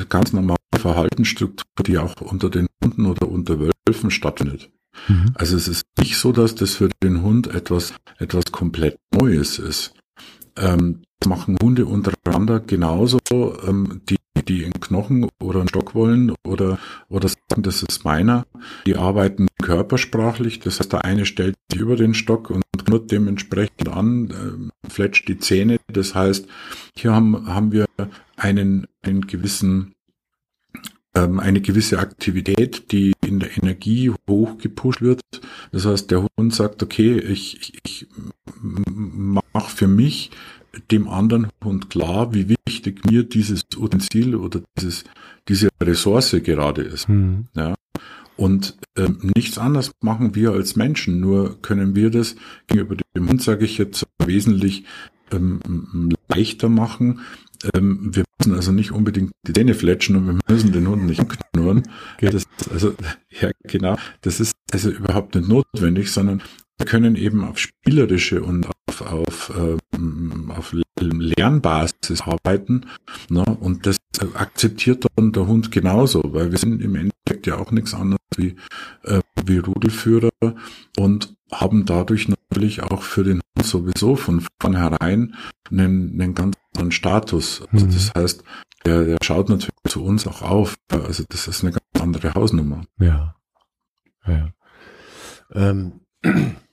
[0.09, 4.69] ganz normale Verhaltensstruktur, die auch unter den Hunden oder unter Wölfen stattfindet.
[5.07, 5.31] Mhm.
[5.35, 9.93] Also es ist nicht so, dass das für den Hund etwas, etwas komplett Neues ist.
[10.57, 13.19] Ähm, das machen Hunde untereinander genauso,
[13.67, 16.77] ähm, die die einen Knochen oder einen Stock wollen oder,
[17.09, 18.45] oder sagen, das ist meiner.
[18.85, 20.59] Die arbeiten körpersprachlich.
[20.59, 25.27] Das heißt, der eine stellt sich über den Stock und knurrt dementsprechend an, äh, fletscht
[25.27, 25.77] die Zähne.
[25.87, 26.47] Das heißt,
[26.95, 27.85] hier haben, haben wir
[28.37, 29.95] einen, einen gewissen
[31.15, 35.21] ähm, eine gewisse Aktivität, die in der Energie hochgepusht wird.
[35.71, 38.07] Das heißt, der Hund sagt, okay, ich, ich, ich
[38.61, 40.31] mache für mich
[40.91, 45.03] dem anderen Hund klar, wie wichtig mir dieses Utensil oder dieses,
[45.47, 47.07] diese Ressource gerade ist.
[47.07, 47.47] Mhm.
[47.55, 47.75] Ja.
[48.37, 52.35] Und ähm, nichts anderes machen wir als Menschen, nur können wir das
[52.67, 54.83] gegenüber dem Hund, sage ich jetzt, wesentlich
[55.31, 57.21] ähm, leichter machen.
[57.73, 61.23] Ähm, wir müssen also nicht unbedingt die Zähne fletschen und wir müssen den Hund nicht
[61.53, 61.83] knurren.
[62.15, 62.29] Okay.
[62.29, 62.93] Das, also,
[63.29, 66.41] ja, genau, das ist also überhaupt nicht notwendig, sondern
[66.77, 72.85] wir können eben auf spielerische und auf, auf, ähm, auf Lernbasis arbeiten.
[73.29, 73.43] Ne?
[73.43, 73.97] Und das
[74.33, 78.55] akzeptiert dann der Hund genauso, weil wir sind im Endeffekt ja auch nichts anderes wie,
[79.03, 80.31] äh, wie Rudelführer
[80.97, 85.35] und haben dadurch natürlich auch für den Hund sowieso von vornherein
[85.69, 87.63] einen, einen ganz anderen Status.
[87.71, 87.91] Also mhm.
[87.91, 88.43] das heißt,
[88.85, 90.75] der, der schaut natürlich zu uns auch auf.
[90.89, 92.83] Also das ist eine ganz andere Hausnummer.
[92.99, 93.35] Ja.
[94.27, 94.49] ja.
[95.53, 96.01] Ähm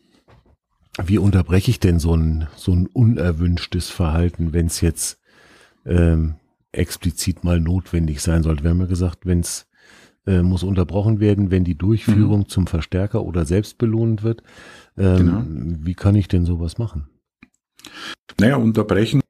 [1.03, 5.21] wie unterbreche ich denn so ein, so ein unerwünschtes Verhalten, wenn es jetzt
[5.87, 6.35] ähm,
[6.73, 8.65] explizit mal notwendig sein sollte?
[8.65, 9.67] Wir haben ja gesagt, wenn es
[10.27, 12.49] äh, muss unterbrochen werden, wenn die Durchführung mhm.
[12.49, 14.43] zum Verstärker oder selbst belohnt wird.
[14.97, 15.45] Ähm, genau.
[15.85, 17.09] Wie kann ich denn sowas machen?
[18.39, 19.21] Naja, Unterbrechen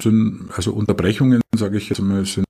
[0.00, 2.46] sind, also Unterbrechungen, sage ich jetzt mal, sind,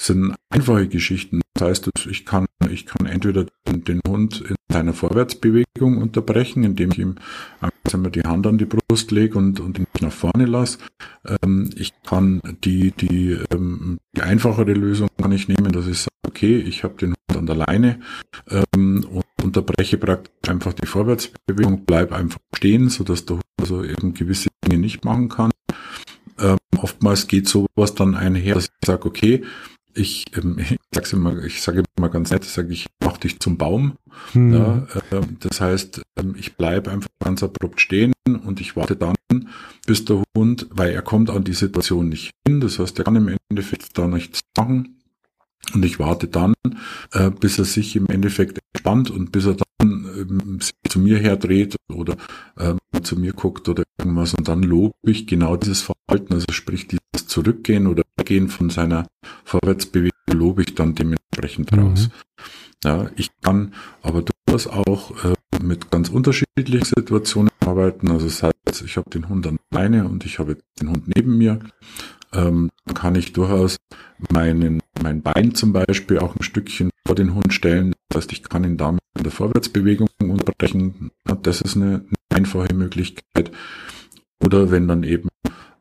[0.00, 1.42] sind einfache Geschichten.
[1.54, 6.92] Das heißt, ich kann, ich kann entweder den, den Hund in seiner Vorwärtsbewegung unterbrechen, indem
[6.92, 7.16] ich ihm
[7.92, 10.78] einmal die Hand an die Brust lege und, und ihn nach vorne lasse.
[11.42, 16.10] Ähm, ich kann die, die, ähm, die einfachere Lösung kann ich nehmen, dass ich sage,
[16.26, 18.00] okay, ich habe den Hund an der Leine
[18.48, 24.14] ähm, und unterbreche praktisch einfach die Vorwärtsbewegung, bleib einfach stehen, sodass der Hund also eben
[24.14, 25.50] gewisse Dinge nicht machen kann.
[26.38, 29.42] Ähm, oftmals geht sowas dann einher, dass ich sage, okay,
[29.94, 33.40] ich, ähm, ich sag's immer, ich sage immer ganz nett, ich sage, ich mach dich
[33.40, 33.96] zum Baum.
[34.32, 34.52] Hm.
[34.52, 38.12] Ja, äh, das heißt, ähm, ich bleibe einfach ganz abrupt stehen
[38.44, 39.14] und ich warte dann,
[39.86, 43.16] bis der Hund, weil er kommt an die Situation nicht hin, das heißt, er kann
[43.16, 44.96] im Endeffekt da nichts machen.
[45.74, 46.54] Und ich warte dann,
[47.12, 51.18] äh, bis er sich im Endeffekt entspannt und bis er dann ähm, sich zu mir
[51.18, 52.16] herdreht oder
[52.58, 56.88] ähm, zu mir guckt oder irgendwas und dann lobe ich genau dieses Verhalten, also sprich
[56.88, 59.08] dieses Zurückgehen oder Gehen von seiner
[59.42, 61.78] Vorwärtsbewegung lobe ich dann dementsprechend mhm.
[61.80, 62.10] raus.
[62.84, 68.08] Ja, ich kann aber durchaus auch äh, mit ganz unterschiedlichen Situationen arbeiten.
[68.08, 71.38] Also das heißt, ich habe den Hund an Beine und ich habe den Hund neben
[71.38, 71.58] mir.
[72.32, 73.78] Ähm, kann ich durchaus
[74.32, 77.94] meinen, mein Bein zum Beispiel auch ein Stückchen vor den Hund stellen.
[78.10, 81.10] Das heißt, ich kann ihn damit in der Vorwärtsbewegung unterbrechen.
[81.42, 83.50] Das ist eine, eine einfache Möglichkeit.
[84.38, 85.30] Oder wenn dann eben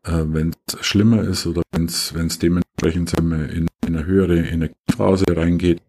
[0.10, 5.82] äh, wenn es schlimmer ist oder wenn es dementsprechend in, in eine höhere Energiephase reingeht,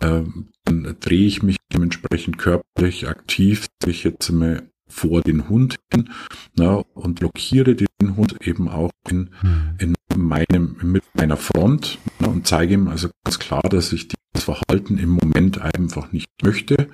[0.00, 0.22] äh,
[0.64, 6.10] dann drehe ich mich dementsprechend körperlich aktiv sich jetzt mal vor den Hund hin
[6.56, 9.76] na, und blockiere den Hund eben auch in, hm.
[9.78, 14.44] in meinem, mit meiner Front na, und zeige ihm also ganz klar, dass ich dieses
[14.44, 16.88] Verhalten im Moment einfach nicht möchte.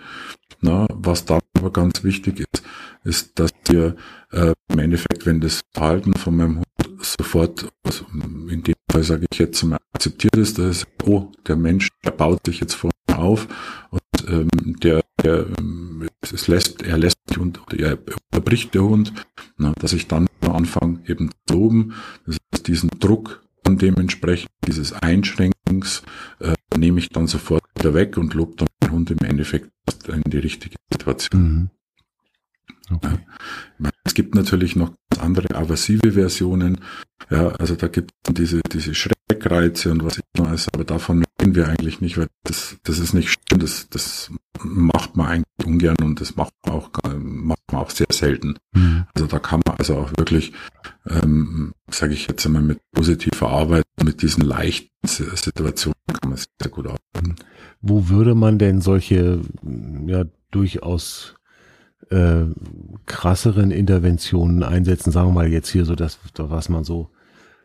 [0.60, 2.64] Na, was da aber ganz wichtig ist,
[3.04, 3.96] ist, dass wir
[4.32, 6.63] äh, im Endeffekt, wenn das Verhalten von meinem Hund
[7.04, 8.04] sofort, also
[8.48, 12.40] in dem Fall sage ich jetzt mal akzeptiert ist, dass oh, der Mensch, der baut
[12.46, 13.46] sich jetzt vor mir auf
[13.90, 14.48] und ähm,
[14.82, 15.46] der, der
[16.20, 17.98] es lässt, er lässt Hund oder er
[18.32, 19.12] unterbricht der Hund,
[19.56, 21.94] na, dass ich dann anfange eben zu loben,
[22.26, 26.02] das ist diesen Druck und dementsprechend dieses Einschränkens
[26.40, 29.70] äh, nehme ich dann sofort wieder weg und lobe dann den Hund im Endeffekt
[30.08, 31.42] in die richtige Situation.
[31.42, 31.70] Mhm.
[32.90, 33.18] Okay.
[34.04, 36.80] Es gibt natürlich noch andere aversive Versionen.
[37.30, 41.54] Ja, also da gibt es diese, diese Schreckreize und was immer ist, aber davon reden
[41.54, 44.30] wir eigentlich nicht, weil das, das ist nicht schön, das, das
[44.62, 48.58] macht man eigentlich ungern und das macht man auch, macht man auch sehr selten.
[48.74, 49.06] Mhm.
[49.14, 50.52] Also da kann man also auch wirklich,
[51.06, 56.70] ähm, sage ich jetzt einmal, mit positiver Arbeit, mit diesen leichten Situationen kann man sehr
[56.70, 57.36] gut arbeiten.
[57.80, 59.40] Wo würde man denn solche,
[60.06, 61.34] ja, durchaus
[62.10, 62.44] äh,
[63.06, 67.10] krasseren Interventionen einsetzen, sagen wir mal jetzt hier so das, was man so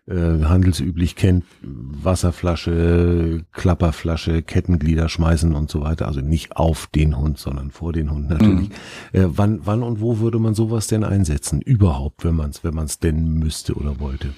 [0.10, 6.08] äh, handelsüblich kennt, Wasserflasche, Klapperflasche, Kettenglieder schmeißen und so weiter.
[6.08, 8.69] Also nicht auf den Hund, sondern vor den Hund natürlich.
[8.69, 8.75] Mhm.
[9.13, 11.62] Äh, wann, wann und wo würde man sowas denn einsetzen?
[11.62, 14.30] Überhaupt, wenn man es wenn man's denn müsste oder wollte?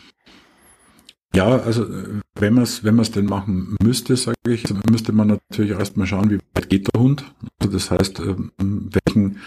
[1.34, 1.88] Ja, also
[2.36, 6.30] wenn man es wenn man's denn machen müsste, sage ich, müsste man natürlich erstmal schauen,
[6.30, 7.24] wie weit geht der Hund.
[7.60, 9.38] Also das heißt, ähm, welchen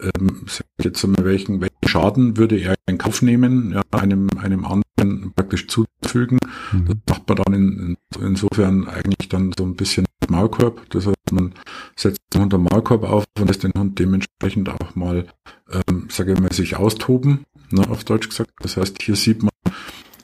[0.00, 0.46] ähm,
[0.82, 5.68] jetzt mal, welchen, welchen Schaden würde er in Kauf nehmen, ja, einem, einem anderen praktisch
[5.68, 6.38] zuzufügen.
[6.72, 6.86] Mhm.
[6.86, 7.78] Das macht man dann in,
[8.18, 10.88] in, insofern eigentlich dann so ein bisschen Maulkorb.
[10.90, 11.54] Das heißt, man
[11.96, 15.26] setzt den Hund am Maulkorb auf und lässt den Hund dementsprechend auch mal,
[15.70, 18.50] ähm, sage ich mal, sich austoben, ne, auf Deutsch gesagt.
[18.60, 19.50] Das heißt, hier sieht man,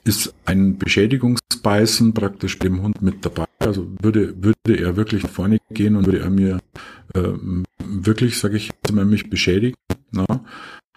[0.05, 3.45] ist ein Beschädigungsbeißen praktisch dem Hund mit dabei.
[3.59, 6.59] Also würde, würde er wirklich vorne gehen und würde er mir
[7.15, 9.77] ähm, wirklich, sage ich jetzt mal, mich beschädigen.
[10.11, 10.45] Na?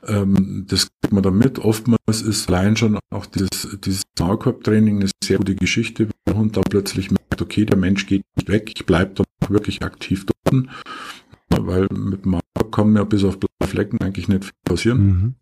[0.05, 1.59] Ähm, das kriegt man damit.
[1.59, 6.57] Oftmals ist allein schon auch dieses, dieses Maulkorbtraining eine sehr gute Geschichte, wenn der Hund
[6.57, 10.65] da plötzlich merkt, okay, der Mensch geht nicht weg, ich bleibe da wirklich aktiv dort.
[11.49, 15.05] Weil mit dem Maulkorb kann mir bis auf blaue Flecken eigentlich nicht viel passieren.
[15.05, 15.35] Mhm.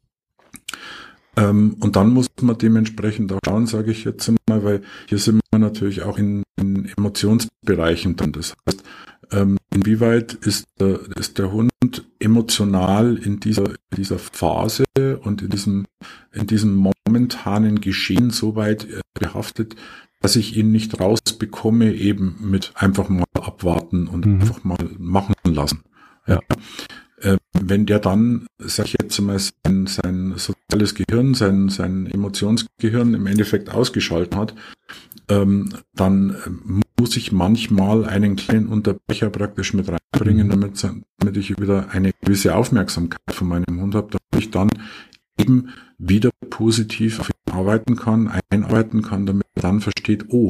[1.37, 5.39] Ähm, und dann muss man dementsprechend auch schauen, sage ich jetzt mal, weil hier sind
[5.51, 8.33] wir natürlich auch in, in Emotionsbereichen dann.
[8.33, 8.83] Das heißt,
[9.31, 11.71] ähm, inwieweit ist der, ist der Hund
[12.19, 14.83] emotional in dieser, dieser Phase
[15.21, 15.85] und in diesem,
[16.33, 19.75] in diesem momentanen Geschehen so weit äh, behaftet,
[20.21, 24.41] dass ich ihn nicht rausbekomme, eben mit einfach mal abwarten und mhm.
[24.41, 25.83] einfach mal machen lassen.
[26.27, 26.39] Ja.
[27.21, 33.13] Äh, wenn der dann, sag ich jetzt mal, sein, sein soziales Gehirn, sein, sein Emotionsgehirn
[33.13, 34.55] im Endeffekt ausgeschaltet hat,
[35.29, 40.51] ähm, dann äh, muss ich manchmal einen kleinen Unterbrecher praktisch mit reinbringen, mhm.
[40.51, 40.87] damit,
[41.19, 44.69] damit ich wieder eine gewisse Aufmerksamkeit von meinem Hund habe, damit ich dann
[45.37, 50.49] eben wieder positiv auf ihn arbeiten kann, einarbeiten kann, damit er dann versteht, oh,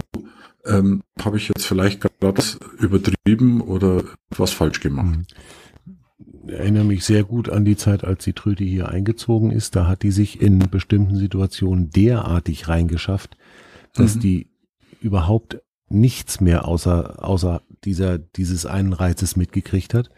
[0.66, 2.44] ähm, habe ich jetzt vielleicht gerade
[2.80, 5.18] übertrieben oder was falsch gemacht.
[5.18, 5.26] Mhm
[6.48, 9.76] erinnere mich sehr gut an die Zeit, als die Tröte hier eingezogen ist.
[9.76, 13.38] Da hat die sich in bestimmten Situationen derartig reingeschafft,
[13.94, 14.20] dass mhm.
[14.20, 14.48] die
[15.02, 20.10] überhaupt nichts mehr außer, außer dieser, dieses einen Reizes mitgekriegt hat.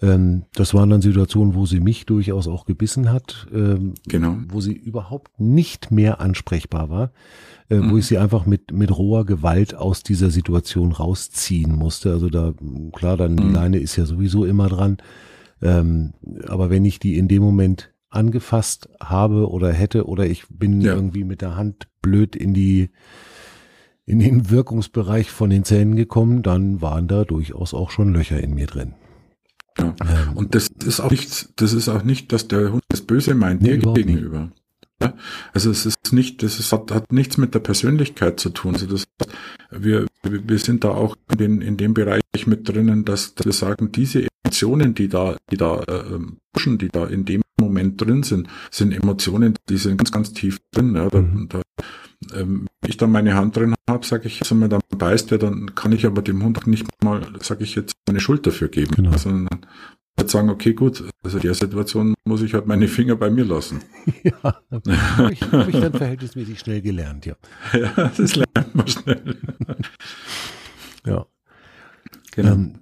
[0.00, 4.36] Ähm, das waren dann Situationen, wo sie mich durchaus auch gebissen hat, ähm, genau.
[4.48, 7.12] wo sie überhaupt nicht mehr ansprechbar war,
[7.70, 7.90] äh, mhm.
[7.90, 12.10] wo ich sie einfach mit, mit roher Gewalt aus dieser Situation rausziehen musste.
[12.10, 12.52] Also da,
[12.92, 13.36] klar, dann mhm.
[13.36, 14.98] die Leine ist ja sowieso immer dran.
[15.62, 16.14] Ähm,
[16.46, 20.94] aber wenn ich die in dem Moment angefasst habe oder hätte oder ich bin ja.
[20.94, 22.90] irgendwie mit der Hand blöd in die
[24.04, 28.54] in den Wirkungsbereich von den Zähnen gekommen, dann waren da durchaus auch schon Löcher in
[28.54, 28.94] mir drin.
[29.78, 29.94] Ja.
[30.02, 33.34] Ähm, und das ist auch nicht, das ist auch nicht, dass der Hund das Böse
[33.34, 34.52] meint nee, dir gegenüber.
[35.00, 35.14] Ja?
[35.52, 38.74] Also es ist nicht, das ist, hat, hat nichts mit der Persönlichkeit zu tun.
[38.74, 39.04] Also das,
[39.70, 43.52] wir, wir sind da auch in, den, in dem Bereich mit drinnen, dass, dass wir
[43.52, 46.18] sagen, diese Emotionen, die da, die da äh,
[46.52, 50.58] pushen, die da in dem Moment drin sind, sind Emotionen, die sind ganz, ganz tief
[50.72, 50.94] drin.
[50.94, 51.08] Ja?
[51.08, 51.48] Da, mhm.
[51.48, 51.62] da,
[52.34, 55.74] ähm, wenn ich dann meine Hand drin habe, sage ich, also, dann beißt er, dann
[55.74, 58.94] kann ich aber dem Hund nicht mal, sage ich jetzt, meine Schuld dafür geben.
[58.94, 59.16] Genau.
[59.16, 59.66] Sondern
[60.16, 63.44] wird sagen, okay, gut, also in der Situation muss ich halt meine Finger bei mir
[63.44, 63.80] lassen.
[64.24, 67.34] Ja, habe ich, hab ich dann verhältnismäßig schnell gelernt, ja.
[67.72, 69.38] Ja, das lernt man schnell.
[71.06, 71.26] ja.
[72.32, 72.52] Genau.
[72.52, 72.74] Ähm,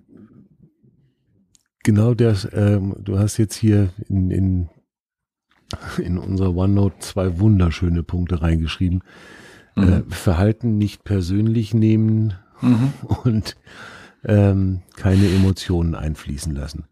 [1.83, 4.69] genau das, ähm, du hast jetzt hier in, in,
[5.99, 9.03] in unser OneNote zwei wunderschöne Punkte reingeschrieben.
[9.77, 9.83] Mhm.
[9.83, 12.93] Äh, Verhalten nicht persönlich nehmen mhm.
[13.25, 13.57] und
[14.25, 16.85] ähm, keine Emotionen einfließen lassen.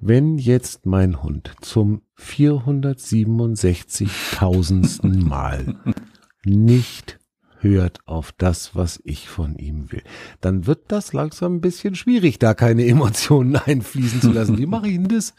[0.00, 5.18] Wenn jetzt mein Hund zum 467.000.
[5.28, 5.76] Mal
[6.44, 7.18] nicht
[7.60, 10.04] hört auf das, was ich von ihm will,
[10.40, 14.56] dann wird das langsam ein bisschen schwierig, da keine Emotionen einfließen zu lassen.
[14.58, 15.34] Wie mache ich denn das?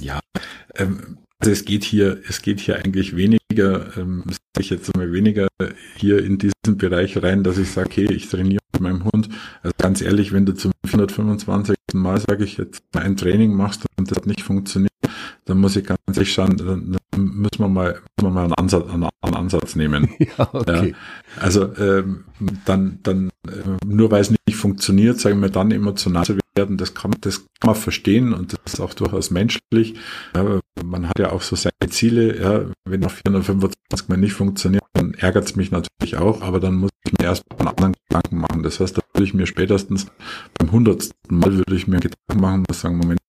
[0.00, 0.18] Ja,
[0.74, 3.14] ähm, also es geht hier, es geht hier eigentlich
[3.52, 4.24] weniger, ähm,
[4.58, 5.48] ich jetzt mal weniger
[5.96, 9.28] hier in diesen Bereich rein, dass ich sage, okay, ich trainiere mit meinem Hund.
[9.62, 11.76] Also ganz ehrlich, wenn du zum 425.
[11.94, 14.92] Mal, sage ich jetzt, ein Training machst und das nicht funktioniert,
[15.44, 18.88] dann muss ich ganz ehrlich schauen, dann müssen wir mal, müssen wir mal einen Ansatz,
[18.88, 20.08] einen, einen Ansatz nehmen.
[20.38, 20.88] Ja, okay.
[20.90, 22.24] Ja, also ähm,
[22.64, 23.50] dann, dann äh,
[23.84, 27.68] nur weil es nicht funktioniert, sagen wir dann emotional zu werden, das kann, das kann
[27.68, 29.94] man verstehen und das ist auch durchaus menschlich.
[30.34, 32.40] Ja, man hat ja auch so seine Ziele.
[32.40, 36.76] Ja, wenn nach 425 Mal nicht funktioniert, dann ärgert es mich natürlich auch, aber dann
[36.76, 38.62] muss ich mir erst einen anderen Gedanken machen.
[38.62, 40.06] Das heißt, da würde ich mir spätestens
[40.58, 43.20] beim hundertsten Mal würde ich mir Gedanken machen, muss sagen, Moment,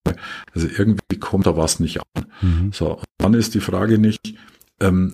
[0.54, 2.26] also irgendwie kommt da was nicht an.
[2.42, 2.74] Mhm.
[2.74, 4.36] So, dann ist die Frage nicht,
[4.82, 5.14] ähm,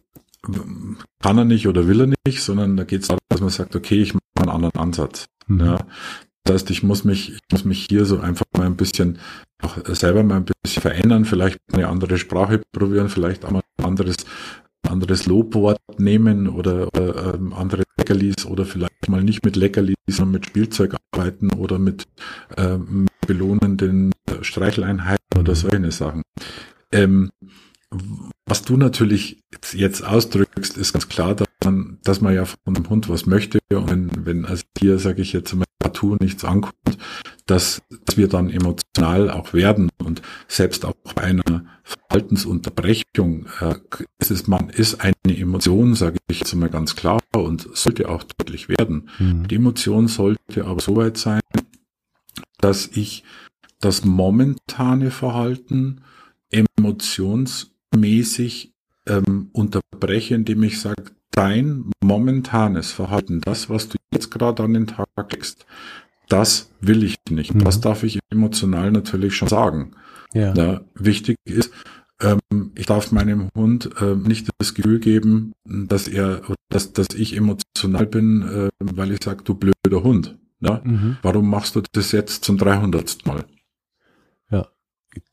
[1.21, 3.75] kann er nicht oder will er nicht, sondern da geht es darum, dass man sagt,
[3.75, 5.27] okay, ich mache einen anderen Ansatz.
[5.47, 5.59] Mhm.
[5.59, 5.77] Ja,
[6.43, 9.19] das heißt, ich muss mich, ich muss mich hier so einfach mal ein bisschen
[9.61, 13.85] auch selber mal ein bisschen verändern, vielleicht eine andere Sprache probieren, vielleicht auch mal ein
[13.85, 14.15] anderes,
[14.87, 20.31] anderes Lobwort nehmen oder, oder ähm, andere Leckerlis oder vielleicht mal nicht mit Leckerlis, sondern
[20.31, 22.05] mit Spielzeug arbeiten oder mit
[22.57, 26.23] ähm, belohnenden Streicheleinheiten oder solche Sachen.
[26.91, 27.29] Ähm,
[28.45, 29.41] was du natürlich
[29.73, 33.59] jetzt ausdrückst, ist ganz klar, dass man, dass man ja von dem Hund was möchte
[33.71, 36.97] und wenn, wenn also hier, sage ich jetzt mal, partout nichts ankommt,
[37.45, 43.75] dass, dass wir dann emotional auch werden und selbst auch bei einer Verhaltensunterbrechung äh,
[44.19, 48.23] ist es, man ist eine Emotion, sage ich jetzt mal ganz klar und sollte auch
[48.23, 49.09] deutlich werden.
[49.17, 49.47] Mhm.
[49.47, 51.41] Die Emotion sollte aber so weit sein,
[52.59, 53.23] dass ich
[53.79, 56.01] das momentane Verhalten
[57.91, 58.73] emotionsmäßig
[59.07, 64.87] ähm, unterbreche, indem ich sage, dein momentanes Verhalten, das, was du jetzt gerade an den
[64.87, 65.65] Tag legst,
[66.27, 67.53] das will ich nicht.
[67.53, 67.63] Mhm.
[67.63, 69.91] Das darf ich emotional natürlich schon sagen.
[70.33, 70.53] Ja.
[70.53, 71.71] ja wichtig ist,
[72.21, 72.39] ähm,
[72.75, 78.05] ich darf meinem Hund äh, nicht das Gefühl geben, dass er, dass, dass ich emotional
[78.05, 80.37] bin, äh, weil ich sage, du blöder Hund.
[80.59, 80.81] Ja?
[80.83, 81.17] Mhm.
[81.21, 83.25] Warum machst du das jetzt zum 300.
[83.25, 83.45] Mal?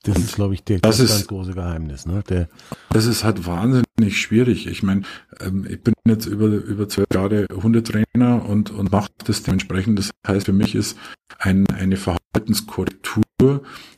[0.03, 2.07] Das ist, glaube ich, der das ganz, ist, große Geheimnis.
[2.07, 2.22] Ne?
[2.29, 2.49] Der,
[2.90, 4.66] das ist halt wahnsinnig schwierig.
[4.66, 5.03] Ich meine,
[5.40, 9.99] ähm, ich bin jetzt über über zwölf Jahre Hundetrainer und und mache das dementsprechend.
[9.99, 10.96] Das heißt, für mich ist
[11.38, 13.25] ein, eine Verhaltenskorrektur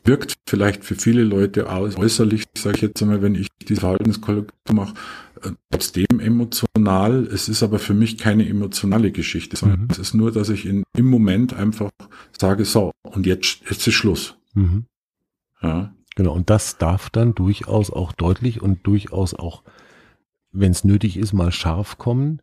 [0.05, 4.74] wirkt vielleicht für viele Leute aus, äußerlich, sage ich jetzt einmal, wenn ich diese Verhaltenskorrektur
[4.74, 4.94] mache,
[5.42, 7.27] äh, trotzdem emotional.
[7.27, 9.88] Es ist aber für mich keine emotionale Geschichte, sondern mhm.
[9.90, 11.90] es ist nur, dass ich in, im Moment einfach
[12.37, 14.37] sage, so, und jetzt, jetzt ist Schluss.
[14.55, 14.87] Mhm.
[15.62, 15.94] Ja.
[16.16, 19.62] Genau, und das darf dann durchaus auch deutlich und durchaus auch,
[20.51, 22.42] wenn es nötig ist, mal scharf kommen,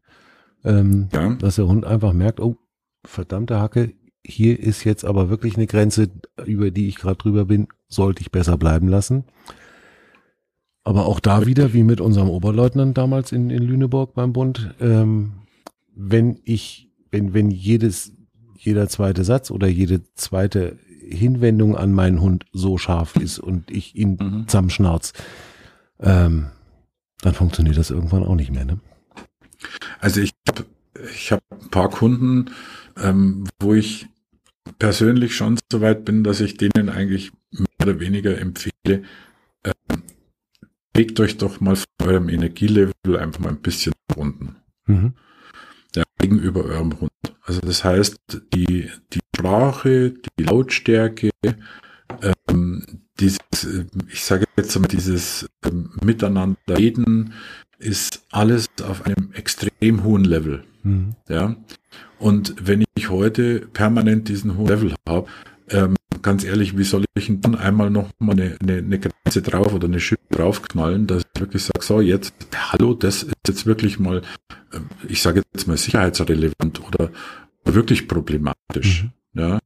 [0.64, 1.34] ähm, ja.
[1.36, 2.58] dass der Hund einfach merkt, oh,
[3.06, 3.94] verdammte Hacke,
[4.26, 6.10] hier ist jetzt aber wirklich eine Grenze,
[6.46, 9.26] über die ich gerade drüber bin, sollte ich besser bleiben lassen.
[10.84, 15.34] Aber auch da wieder, wie mit unserem Oberleutnant damals in, in Lüneburg beim Bund, ähm,
[15.96, 18.14] wenn ich, wenn, wenn jedes,
[18.58, 23.96] jeder zweite Satz oder jede zweite Hinwendung an meinen Hund so scharf ist und ich
[23.96, 24.48] ihn mhm.
[24.48, 25.14] zusammenschnauz,
[26.00, 26.48] ähm,
[27.22, 28.66] dann funktioniert das irgendwann auch nicht mehr.
[28.66, 28.80] Ne?
[30.00, 30.66] Also ich habe
[31.14, 32.52] ich hab ein paar Kunden,
[32.98, 34.08] ähm, wo ich
[34.80, 39.04] persönlich schon so weit bin, dass ich denen eigentlich mehr oder weniger empfehle,
[39.64, 40.04] ähm,
[40.96, 44.56] legt euch doch mal von eurem Energielevel einfach mal ein bisschen unten.
[44.86, 45.14] Mhm.
[45.96, 47.12] Ja, gegenüber eurem Hund.
[47.46, 48.18] Also das heißt,
[48.54, 51.30] die, die Sprache, die Lautstärke,
[52.50, 52.84] ähm,
[53.20, 53.40] dieses,
[54.12, 57.34] ich sage jetzt mal, dieses ähm, Miteinander reden,
[57.78, 60.64] ist alles auf einem extrem hohen Level.
[60.84, 61.16] Mhm.
[61.30, 61.56] Ja.
[62.20, 65.28] Und wenn ich heute permanent diesen hohen Level habe,
[65.70, 65.96] ähm,
[66.26, 69.74] ganz ehrlich, wie soll ich denn dann einmal noch mal eine, eine, eine Grenze drauf
[69.74, 74.00] oder eine Schippe draufknallen, dass ich wirklich sage, so jetzt, hallo, das ist jetzt wirklich
[74.00, 74.24] mal,
[74.74, 77.12] äh, ich sage jetzt mal sicherheitsrelevant oder
[77.64, 79.04] wirklich problematisch.
[79.34, 79.40] Mhm.
[79.40, 79.60] Ja.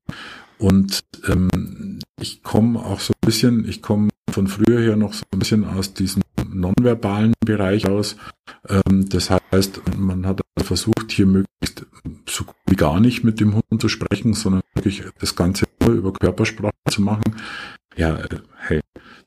[0.57, 0.99] Und
[1.30, 5.39] ähm, ich komme auch so ein bisschen, ich komme von früher her noch so ein
[5.39, 8.15] bisschen aus diesem nonverbalen Bereich aus.
[8.67, 11.86] Ähm, das heißt, man hat versucht, hier möglichst
[12.28, 15.93] so gut wie gar nicht mit dem Hund zu sprechen, sondern wirklich das Ganze nur
[15.93, 17.36] über Körpersprache zu machen.
[17.95, 18.82] Ja, äh, hey,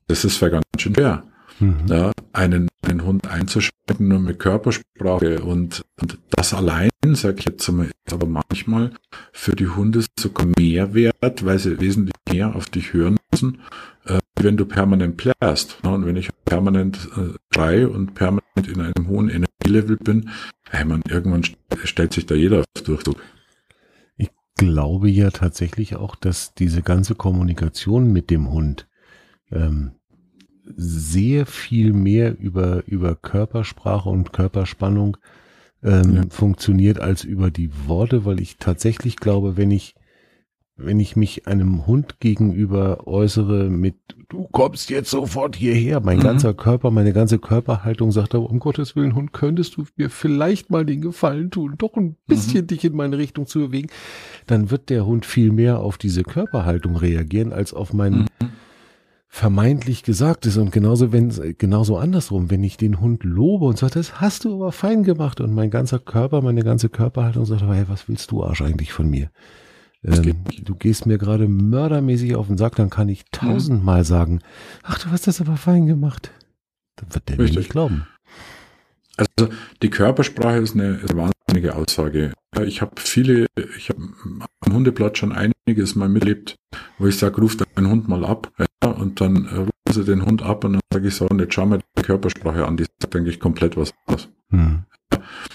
[0.07, 1.24] das ist ja ganz schön schwer.
[1.61, 1.87] Mhm.
[1.87, 7.71] Ja, einen, einen Hund einzuschränken nur mit Körpersprache und, und das allein, sage ich jetzt
[7.71, 8.93] mal, ist aber manchmal
[9.33, 13.61] für die Hunde sogar mehr wert, weil sie wesentlich mehr auf dich hören müssen,
[14.07, 15.83] äh, wenn du permanent plärst.
[15.85, 15.91] Ne?
[15.91, 20.31] Und wenn ich permanent äh, schrei und permanent in einem hohen Energielevel bin,
[20.71, 21.45] hey man, irgendwann
[21.85, 23.17] stellt sich da jeder auf Durchzug.
[24.17, 28.89] Ich glaube ja tatsächlich auch, dass diese ganze Kommunikation mit dem Hund
[29.51, 29.93] ähm,
[30.65, 35.17] sehr viel mehr über, über Körpersprache und Körperspannung
[35.83, 36.23] ähm, ja.
[36.31, 39.95] funktioniert als über die Worte, weil ich tatsächlich glaube, wenn ich
[40.77, 43.97] wenn ich mich einem Hund gegenüber äußere mit,
[44.29, 46.23] du kommst jetzt sofort hierher, mein mhm.
[46.23, 50.71] ganzer Körper, meine ganze Körperhaltung sagt aber, um Gottes Willen, Hund, könntest du mir vielleicht
[50.71, 52.67] mal den Gefallen tun, doch ein bisschen mhm.
[52.69, 53.89] dich in meine Richtung zu bewegen,
[54.47, 58.27] dann wird der Hund viel mehr auf diese Körperhaltung reagieren, als auf mein mhm.
[59.33, 60.59] Vermeintlich Gesagtes.
[60.59, 64.55] Und genauso, wenn, genauso andersrum, wenn ich den Hund lobe und sage, das hast du
[64.55, 68.45] aber fein gemacht und mein ganzer Körper, meine ganze Körperhaltung sagt, hey, was willst du
[68.45, 69.30] Arsch eigentlich von mir?
[70.05, 74.05] Ähm, du gehst mir gerade mördermäßig auf den Sack, dann kann ich tausendmal mhm.
[74.05, 74.41] sagen,
[74.83, 76.30] ach, du hast das aber fein gemacht.
[76.97, 77.57] Dann wird der Richtig.
[77.57, 78.07] nicht glauben.
[79.16, 79.51] Also
[79.83, 82.35] die Körpersprache ist eine, ist eine wahnsinnige Aussage.
[82.66, 83.47] Ich habe viele,
[83.78, 84.03] ich habe
[84.61, 86.57] am Hundeplatz schon einiges mal miterlebt,
[86.99, 88.53] wo ich sage, ruf deinen Hund mal ab.
[88.87, 91.55] Und dann äh, rufen sie den Hund ab und dann sage ich so, und jetzt
[91.55, 94.28] schau mal die Körpersprache an, die sagt eigentlich komplett was aus.
[94.51, 94.85] Hm.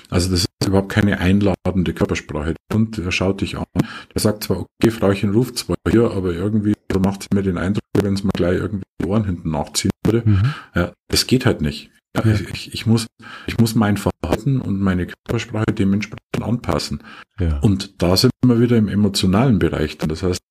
[0.10, 2.56] Also das ist überhaupt keine einladende Körpersprache.
[2.74, 3.66] Und er schaut dich an.
[4.14, 7.58] Der sagt zwar, okay, Frauchen ruft zwar hier, aber irgendwie so macht es mir den
[7.58, 10.28] Eindruck, wenn es mir gleich irgendwie die Ohren hinten nachziehen würde.
[10.28, 10.54] Mhm.
[10.76, 11.92] Ja, das geht halt nicht.
[12.16, 12.34] Ja, ja.
[12.54, 13.08] Ich, ich, muss,
[13.46, 17.04] ich muss mein Verhalten und meine Körpersprache dementsprechend anpassen.
[17.62, 19.98] Und da sind wir wieder im emotionalen Bereich.
[19.98, 20.42] Das heißt,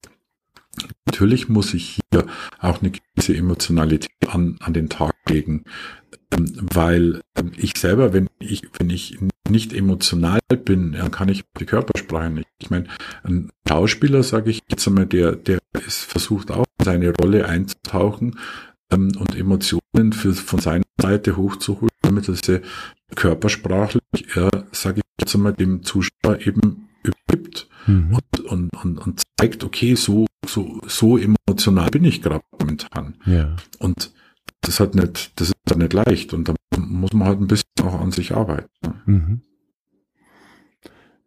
[1.07, 2.27] natürlich muss ich hier
[2.61, 5.65] auch eine gewisse Emotionalität an, an den Tag legen.
[6.33, 11.45] Ähm, weil ähm, ich selber, wenn ich, wenn ich nicht emotional bin, dann kann ich
[11.61, 12.49] die Körpersprache nicht.
[12.61, 12.87] Ich meine,
[13.23, 18.39] ein Schauspieler, sage ich jetzt einmal, der, der ist versucht auch seine Rolle einzutauchen
[18.91, 22.61] ähm, und Emotionen für, von seiner Seite hochzuholen, damit er sie
[23.15, 24.03] körpersprachlich,
[24.73, 26.89] sage ich jetzt einmal, dem Zuschauer eben
[27.87, 28.15] mhm.
[28.15, 33.15] und, und, und, und zeigt, okay, so, so, so emotional bin ich gerade momentan.
[33.27, 33.57] Ja.
[33.79, 34.13] Und
[34.61, 37.69] das hat nicht, das ist halt nicht leicht und da muss man halt ein bisschen
[37.83, 38.69] auch an sich arbeiten.
[39.07, 39.41] Mhm.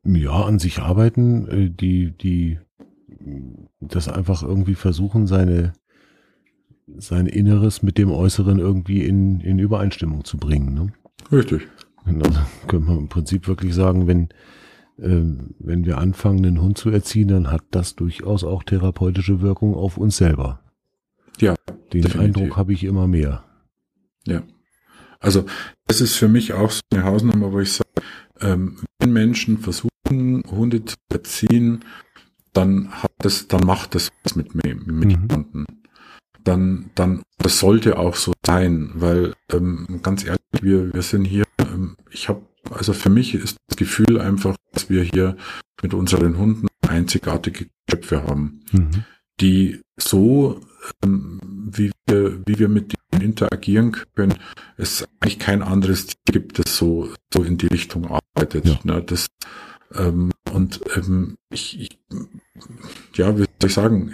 [0.03, 2.59] Ja, an sich arbeiten, äh, die, die,
[3.79, 5.73] das einfach irgendwie versuchen, seine,
[6.97, 10.73] sein Inneres mit dem Äußeren irgendwie in, in Übereinstimmung zu bringen.
[10.73, 10.93] Ne?
[11.31, 11.67] Richtig.
[12.05, 14.29] Also könnte man im Prinzip wirklich sagen, wenn,
[15.01, 19.97] wenn wir anfangen, einen Hund zu erziehen, dann hat das durchaus auch therapeutische Wirkung auf
[19.97, 20.61] uns selber.
[21.39, 21.55] Ja.
[21.93, 22.19] Den definitiv.
[22.19, 23.43] Eindruck habe ich immer mehr.
[24.25, 24.43] Ja.
[25.19, 25.45] Also
[25.87, 27.89] das ist für mich auch so eine Hausnummer, wo ich sage,
[28.41, 29.89] ähm, wenn Menschen versuchen,
[30.49, 31.83] Hunde zu erziehen,
[32.53, 35.09] dann hat das, dann macht das was mit mir, mit mhm.
[35.09, 35.65] jemandem.
[36.43, 41.45] Dann, dann, das sollte auch so sein, weil ähm, ganz ehrlich, wir, wir sind hier,
[41.59, 45.37] ähm, ich habe, also für mich ist das Gefühl einfach, dass wir hier
[45.81, 49.05] mit unseren Hunden einzigartige Köpfe haben, mhm.
[49.39, 50.61] die so
[51.03, 51.39] ähm,
[51.71, 54.35] wie wir, wie wir mit denen interagieren können,
[54.77, 58.65] es eigentlich kein anderes Tier gibt, das so, so in die Richtung arbeitet.
[58.65, 58.79] Ja.
[58.83, 59.03] Ne?
[59.03, 59.27] Das,
[59.93, 61.99] ähm, und ähm, ich, ich,
[63.15, 64.13] ja, wie soll ich sagen,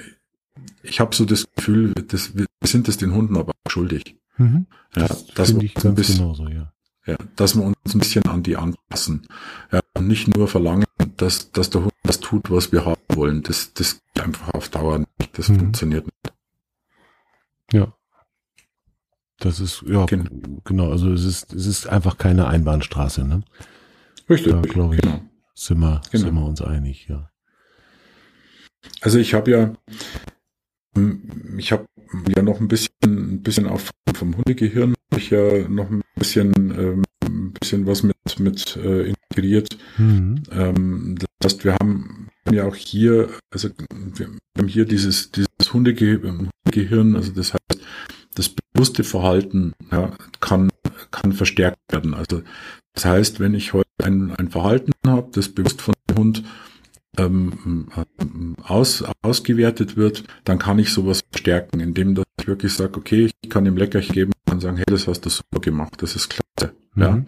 [0.83, 4.17] ich habe so das Gefühl, das, wir sind es den Hunden aber schuldig.
[4.37, 4.65] Mhm.
[4.95, 6.71] Ja, das wir uns ein bisschen, genauso, ja.
[7.05, 9.27] Ja, dass wir uns ein bisschen an die anpassen.
[9.71, 10.85] Ja, und nicht nur verlangen,
[11.17, 13.43] dass, dass der Hund das tut, was wir haben wollen.
[13.43, 15.37] Das, das geht einfach auf Dauer nicht.
[15.37, 15.59] Das mhm.
[15.59, 16.33] funktioniert nicht.
[17.73, 17.93] Ja.
[19.39, 20.61] Das ist, ja, genau.
[20.63, 23.43] genau, also es ist, es ist einfach keine Einbahnstraße, ne?
[24.29, 24.53] Richtig.
[24.53, 25.21] Da, glaube ich, genau.
[25.53, 26.23] sind, wir, genau.
[26.23, 27.29] sind wir uns einig, ja.
[29.01, 29.73] Also ich habe ja,
[31.57, 31.85] ich habe
[32.35, 33.81] ja noch ein bisschen, ein bisschen auch
[34.15, 39.77] vom Hundegehirn, ich ja noch ein bisschen, ähm, ein bisschen was mit, mit äh, integriert.
[39.97, 40.43] Mhm.
[40.51, 43.69] Ähm, das heißt, wir haben ja auch hier, also
[44.15, 47.81] wir haben hier dieses, dieses Hundegehirn, also das heißt,
[48.35, 50.69] das bewusste Verhalten ja, kann,
[51.11, 52.13] kann verstärkt werden.
[52.13, 52.43] Also
[52.93, 56.43] das heißt, wenn ich heute ein, ein Verhalten habe, das bewusst von dem Hund
[57.17, 57.87] ähm,
[58.63, 63.49] aus, ausgewertet wird, dann kann ich sowas verstärken, indem dass ich wirklich sage, okay, ich
[63.49, 66.73] kann ihm Leckerchen geben und sagen, hey, das hast du super gemacht, das ist klasse.
[66.95, 67.01] Mhm.
[67.01, 67.25] Ja.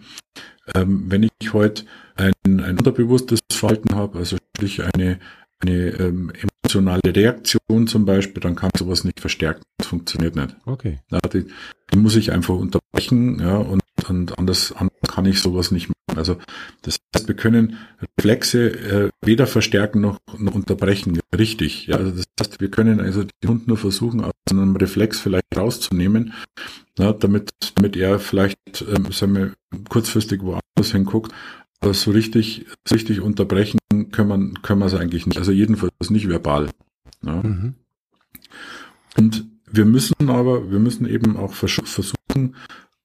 [0.74, 1.84] Ähm, wenn ich heute
[2.16, 5.18] ein, ein unterbewusstes Verhalten habe, also sprich eine,
[5.60, 6.32] eine ähm,
[6.62, 9.62] emotionale Reaktion zum Beispiel, dann kann sowas nicht verstärken.
[9.78, 10.56] Das funktioniert nicht.
[10.66, 10.98] Okay.
[11.10, 11.46] Ja, die,
[11.92, 16.18] die muss ich einfach unterbrechen, ja, und, und anders, anders kann ich sowas nicht machen.
[16.18, 16.36] Also
[16.82, 17.76] das heißt, wir können
[18.18, 21.20] Reflexe äh, weder verstärken noch, noch unterbrechen.
[21.36, 21.86] Richtig.
[21.86, 25.56] Ja, also das heißt, wir können also den Hund nur versuchen, aus einem Reflex vielleicht
[25.56, 26.32] rauszunehmen,
[26.98, 29.52] ja, damit, damit er vielleicht, ähm, sagen wir,
[29.88, 31.32] kurzfristig woanders hinguckt.
[31.80, 33.78] Aber so richtig, so richtig unterbrechen
[34.10, 35.38] können wir, können wir es eigentlich nicht.
[35.38, 36.70] Also jedenfalls nicht verbal.
[37.24, 37.42] Ja.
[37.42, 37.74] Mhm.
[39.16, 42.56] Und wir müssen aber, wir müssen eben auch versuchen,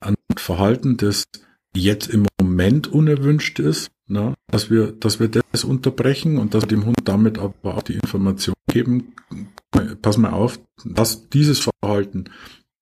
[0.04, 1.26] an Verhalten, das
[1.76, 6.70] jetzt im Moment unerwünscht ist, na, dass wir, dass wir das unterbrechen und dass wir
[6.70, 9.14] dem Hund damit aber auch die Information geben,
[10.02, 12.26] pass mal auf, dass dieses Verhalten,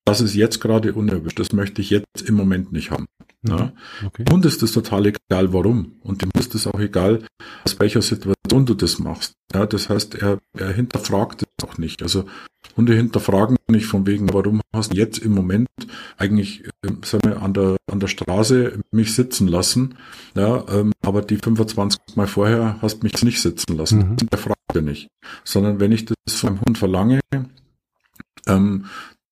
[0.06, 3.06] das ist jetzt gerade unerwünscht, das möchte ich jetzt im Moment nicht haben.
[3.48, 3.74] Ja.
[4.06, 4.26] Okay.
[4.30, 5.94] Hund ist es total egal, warum.
[6.02, 7.26] Und dem ist es auch egal,
[7.64, 9.34] aus welcher Situation du das machst.
[9.54, 12.04] Ja, das heißt, er, er hinterfragt es auch nicht.
[12.04, 12.26] Also
[12.78, 15.68] Hunde hinterfragen nicht von wegen, warum hast du jetzt im Moment
[16.18, 19.96] eigentlich, äh, sagen wir, an der, an der Straße mich sitzen lassen.
[20.36, 24.12] Ja, ähm, aber die 25 Mal vorher hast mich nicht sitzen lassen.
[24.12, 24.30] Mhm.
[24.30, 25.08] Der fragt ja nicht.
[25.44, 27.20] Sondern wenn ich das von einem Hund verlange,
[28.48, 28.86] ähm,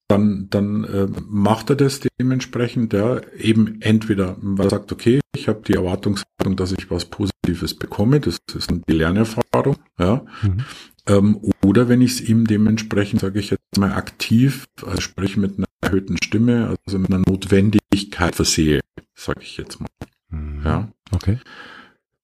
[0.09, 5.47] dann, dann äh, macht er das dementsprechend, ja, eben entweder, weil er sagt, okay, ich
[5.47, 10.65] habe die Erwartungshaltung, dass ich was Positives bekomme, das ist die Lernerfahrung, ja, mhm.
[11.10, 15.57] Ähm, oder wenn ich es ihm dementsprechend, sage ich jetzt mal aktiv, also sprich mit
[15.57, 18.80] einer erhöhten Stimme, also mit einer Notwendigkeit versehe,
[19.16, 19.89] sage ich jetzt mal,
[20.30, 20.62] mhm.
[20.64, 20.91] ja.
[21.12, 21.39] Okay.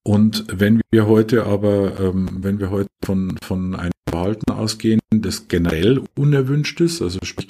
[0.04, 5.48] Und wenn wir heute aber, ähm, wenn wir heute von, von einem Verhalten ausgehen, das
[5.48, 7.48] generell unerwünscht ist, also sprich,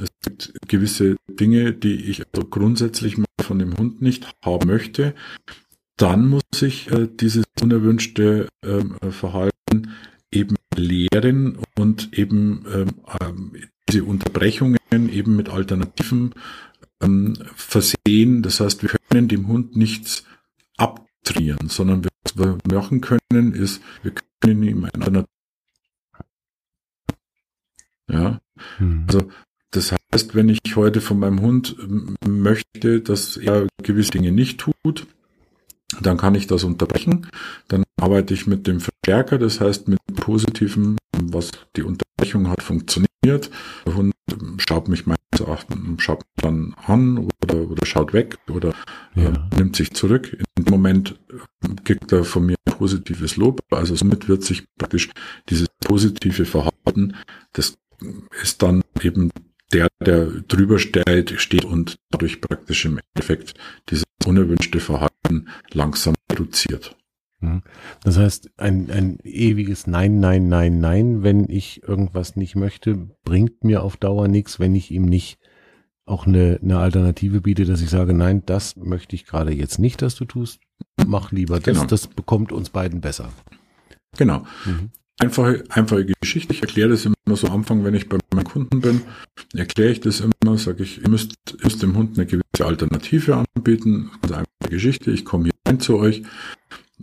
[0.00, 5.14] es gibt gewisse Dinge, die ich also grundsätzlich mal von dem Hund nicht haben möchte,
[5.96, 9.52] dann muss ich äh, dieses unerwünschte ähm, Verhalten
[10.32, 12.88] eben lehren und eben ähm,
[13.20, 13.52] ähm,
[13.88, 16.34] diese Unterbrechungen eben mit Alternativen
[17.02, 18.42] ähm, versehen.
[18.42, 20.24] Das heißt, wir können dem Hund nichts
[20.76, 25.24] ab trainieren, sondern was wir machen können, ist, wir können ihm ein
[28.08, 28.40] ja,
[28.78, 29.04] hm.
[29.06, 29.30] also
[29.70, 31.76] das heißt, wenn ich heute von meinem Hund
[32.26, 35.06] möchte, dass er gewisse Dinge nicht tut,
[36.00, 37.26] dann kann ich das unterbrechen.
[37.68, 43.50] Dann arbeite ich mit dem Verstärker, das heißt mit positiven, was die Unterbrechung hat funktioniert.
[43.86, 44.12] Der Hund
[44.58, 48.74] schaut mich meines Erachtens, schaut dann an oder, oder schaut weg oder
[49.14, 49.30] ja.
[49.30, 50.32] äh, nimmt sich zurück.
[50.32, 51.20] In dem Moment
[51.84, 53.60] kriegt er von mir positives Lob.
[53.70, 55.10] Also somit wird sich praktisch
[55.48, 57.14] dieses positive Verhalten,
[57.52, 57.74] das
[58.42, 59.30] ist dann eben
[59.72, 63.54] der, der drüber steht, steht und dadurch praktisch im Endeffekt
[63.88, 66.96] dieses unerwünschte Verhalten langsam reduziert.
[68.02, 73.64] Das heißt, ein, ein ewiges Nein, Nein, Nein, Nein, wenn ich irgendwas nicht möchte, bringt
[73.64, 75.38] mir auf Dauer nichts, wenn ich ihm nicht
[76.04, 80.02] auch eine, eine Alternative biete, dass ich sage, nein, das möchte ich gerade jetzt nicht,
[80.02, 80.60] dass du tust.
[81.06, 81.86] Mach lieber das, genau.
[81.86, 83.30] das bekommt uns beiden besser.
[84.16, 84.44] Genau.
[84.64, 84.90] Mhm.
[85.20, 86.52] Einfache, einfache Geschichte.
[86.52, 89.02] Ich erkläre das immer so am Anfang, wenn ich bei meinen Kunden bin,
[89.54, 93.44] erkläre ich das immer, sage ich, ihr müsst, ihr müsst dem Hund eine gewisse Alternative
[93.54, 94.10] anbieten.
[94.22, 95.12] Ganz einfache Geschichte.
[95.12, 96.22] Ich komme hier rein zu euch.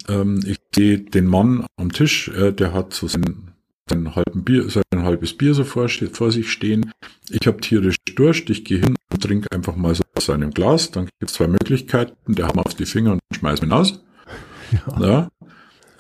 [0.08, 3.54] Ähm, ich sehe den Mann am Tisch, äh, der hat so sein,
[3.90, 6.92] sein, halben Bier, sein halbes Bier so vor, vor sich stehen.
[7.30, 10.92] Ich habe tierisch Durst, ich gehe hin und trinke einfach mal so aus seinem Glas.
[10.92, 12.36] Dann gibt es zwei Möglichkeiten.
[12.36, 14.04] Der hat mir auf die Finger und schmeißt mich aus.
[14.72, 15.02] Ja.
[15.02, 15.30] ja.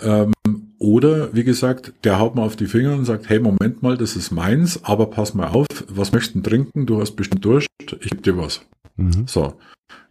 [0.02, 0.34] Ähm,
[0.78, 4.16] oder, wie gesagt, der haut mal auf die Finger und sagt, hey, Moment mal, das
[4.16, 6.86] ist meins, aber pass mal auf, was möchtest du trinken?
[6.86, 7.68] Du hast bestimmt Durst,
[8.00, 8.62] ich gebe dir was.
[8.96, 9.28] Mhm.
[9.28, 9.56] So.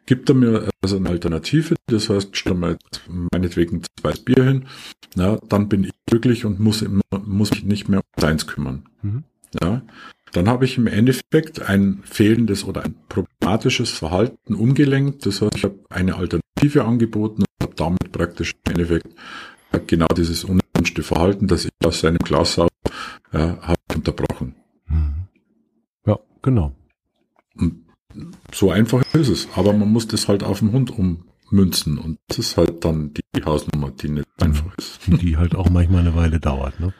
[0.09, 2.79] Gibt er mir also eine Alternative, das heißt, stell mal
[3.31, 4.65] meinetwegen zwei Bier hin,
[5.15, 8.89] na, dann bin ich glücklich und muss, immer, muss mich nicht mehr um eins kümmern.
[9.03, 9.25] Mhm.
[9.61, 9.83] Ja.
[10.33, 15.27] Dann habe ich im Endeffekt ein fehlendes oder ein problematisches Verhalten umgelenkt.
[15.27, 19.09] Das heißt, ich habe eine Alternative angeboten und habe damit praktisch im Endeffekt
[19.89, 22.71] genau dieses unerwünschte Verhalten, das ich aus seinem Glas habe,
[23.33, 24.55] äh, habe unterbrochen.
[24.87, 25.29] Mhm.
[26.07, 26.75] Ja, genau.
[27.57, 27.88] Und
[28.53, 29.49] so einfach ist es.
[29.55, 31.99] Aber man muss das halt auf den Hund ummünzen.
[31.99, 34.47] Und das ist halt dann die Hausnummer, die nicht mhm.
[34.47, 35.01] einfach ist.
[35.07, 36.93] Die halt auch manchmal eine Weile dauert, ne?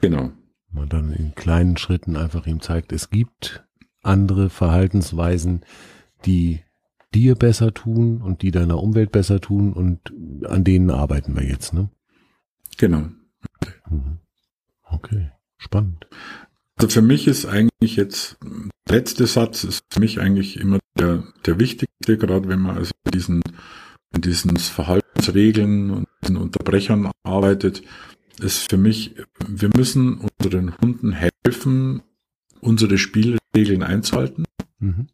[0.00, 0.32] Genau.
[0.70, 3.64] Man dann in kleinen Schritten einfach ihm zeigt, es gibt
[4.02, 5.64] andere Verhaltensweisen,
[6.26, 6.60] die
[7.14, 10.12] dir besser tun und die deiner Umwelt besser tun und
[10.46, 11.90] an denen arbeiten wir jetzt, ne?
[12.76, 13.08] Genau.
[13.88, 14.18] Mhm.
[14.82, 16.06] Okay, spannend.
[16.76, 18.36] Also für mich ist eigentlich jetzt,
[18.88, 23.42] letzte Satz ist für mich eigentlich immer der, der wichtigste, gerade wenn man also diesen
[24.14, 27.82] in diesen Verhaltensregeln und diesen Unterbrechern arbeitet,
[28.40, 29.14] ist für mich,
[29.46, 32.02] wir müssen unseren Hunden helfen,
[32.60, 34.44] unsere Spielregeln einzuhalten.
[34.78, 35.08] Mhm.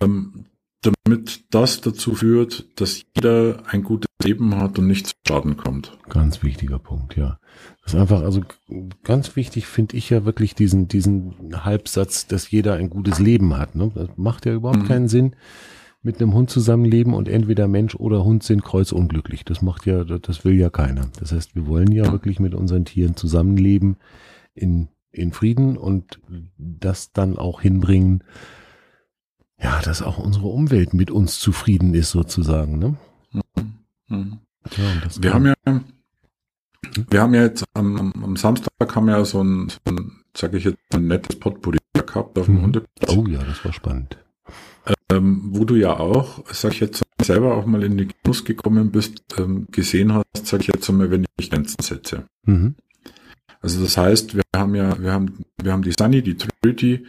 [0.00, 0.46] Ähm,
[0.82, 5.98] damit das dazu führt, dass jeder ein gutes Leben hat und nicht zu Schaden kommt.
[6.08, 7.38] Ganz wichtiger Punkt, ja.
[7.82, 8.42] Das ist einfach, also
[9.04, 13.74] ganz wichtig finde ich ja wirklich diesen, diesen Halbsatz, dass jeder ein gutes Leben hat.
[13.74, 13.90] Ne?
[13.94, 14.88] Das macht ja überhaupt mhm.
[14.88, 15.36] keinen Sinn,
[16.02, 19.44] mit einem Hund zusammenleben und entweder Mensch oder Hund sind kreuzunglücklich.
[19.44, 21.08] Das macht ja, das will ja keiner.
[21.18, 23.96] Das heißt, wir wollen ja wirklich mit unseren Tieren zusammenleben
[24.54, 26.20] in, in Frieden und
[26.58, 28.22] das dann auch hinbringen,
[29.60, 32.78] ja, dass auch unsere Umwelt mit uns zufrieden ist sozusagen.
[32.78, 32.96] Ne?
[33.32, 33.75] Mhm.
[34.08, 35.54] Ja, wir haben ja,
[37.10, 40.64] wir haben ja jetzt am, am Samstag haben ja so ein, so ein sage ich
[40.64, 42.62] jetzt, ein nettes Potpourri gehabt auf dem mhm.
[42.62, 43.16] Hundeplatz.
[43.16, 44.18] Oh ja, das war spannend.
[45.10, 48.92] Ähm, wo du ja auch, sag ich jetzt selber auch mal in die Genuss gekommen
[48.92, 52.24] bist, ähm, gesehen hast, sag ich jetzt mal, wenn ich Grenzen setze.
[52.44, 52.76] Mhm.
[53.60, 57.04] Also das heißt, wir haben ja, wir haben, wir haben die Sunny, die Trinity,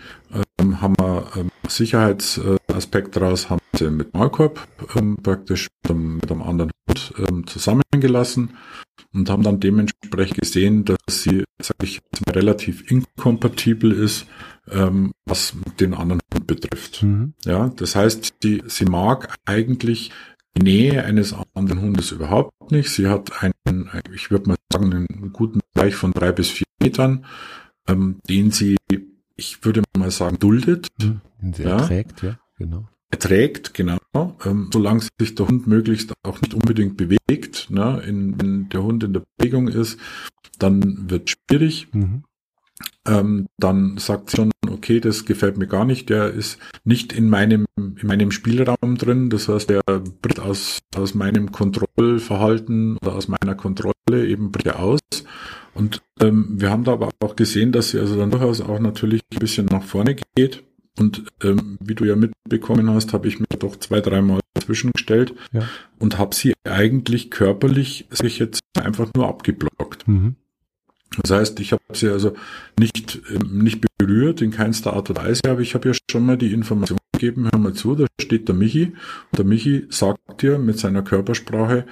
[0.60, 6.32] ähm, haben wir ähm, Sicherheitsaspekt daraus, haben sie mit Maulkorb ähm, praktisch mit einem, mit
[6.32, 6.72] einem anderen
[7.18, 8.57] ähm, zusammengelassen
[9.13, 14.28] und haben dann dementsprechend gesehen, dass sie, sage ich jetzt mal, relativ inkompatibel ist,
[14.70, 17.03] ähm, was den anderen Hund betrifft.
[17.03, 17.34] Mhm.
[17.45, 20.11] Ja, das heißt, sie, sie mag eigentlich
[20.57, 22.89] die Nähe eines anderen Hundes überhaupt nicht.
[22.89, 27.26] Sie hat einen, ich würde mal sagen, einen guten Bereich von drei bis vier Metern,
[27.88, 28.78] ähm, den sie,
[29.36, 30.88] ich würde mal sagen, duldet.
[30.99, 31.22] Mhm.
[31.41, 31.78] Den sie ja.
[31.78, 32.89] erträgt, ja, genau.
[33.10, 33.97] Erträgt, genau,
[34.45, 39.03] ähm, solange sich der Hund möglichst auch nicht unbedingt bewegt, ne, in, wenn der Hund
[39.03, 39.97] in der Bewegung ist,
[40.60, 41.88] dann wird schwierig.
[41.93, 42.24] Mhm
[43.08, 47.30] ähm, dann sagt sie schon, okay, das gefällt mir gar nicht, der ist nicht in
[47.30, 49.82] meinem, in meinem Spielraum drin, das heißt, der
[50.22, 54.99] bricht aus, aus meinem Kontrollverhalten oder aus meiner Kontrolle eben bricht aus.
[55.74, 59.22] Und ähm, wir haben da aber auch gesehen, dass sie also dann durchaus auch natürlich
[59.32, 60.64] ein bisschen nach vorne geht.
[61.00, 65.62] Und ähm, wie du ja mitbekommen hast, habe ich mich doch zwei, dreimal zwischengestellt ja.
[66.00, 70.08] und habe sie eigentlich körperlich sich jetzt einfach nur abgeblockt.
[70.08, 70.36] Mhm.
[71.22, 72.34] Das heißt, ich habe sie also
[72.80, 76.38] nicht, ähm, nicht berührt, in keinster Art und Weise, aber ich habe ja schon mal
[76.38, 78.93] die Information gegeben, hör mal zu, da steht der Michi
[79.32, 81.86] und der Michi sagt dir mit seiner Körpersprache,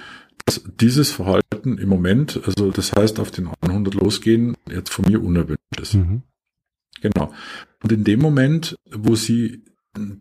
[0.44, 5.22] dass dieses Verhalten im Moment, also das heißt auf den 100 losgehen, jetzt von mir
[5.22, 5.94] unerwünscht ist.
[5.94, 6.22] Mhm.
[7.00, 7.32] Genau.
[7.82, 9.62] Und in dem Moment, wo sie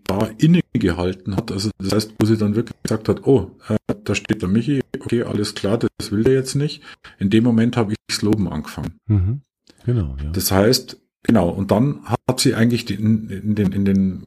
[0.05, 1.51] da innegehalten hat.
[1.51, 4.81] Also das heißt, wo sie dann wirklich gesagt hat, oh, äh, da steht der Michi,
[4.99, 6.81] okay, alles klar, das will der jetzt nicht.
[7.19, 8.97] In dem Moment habe ich das Loben angefangen.
[9.07, 9.41] Mhm.
[9.85, 10.29] Genau, ja.
[10.31, 14.23] Das heißt, genau, und dann hat sie eigentlich in, in, den, in den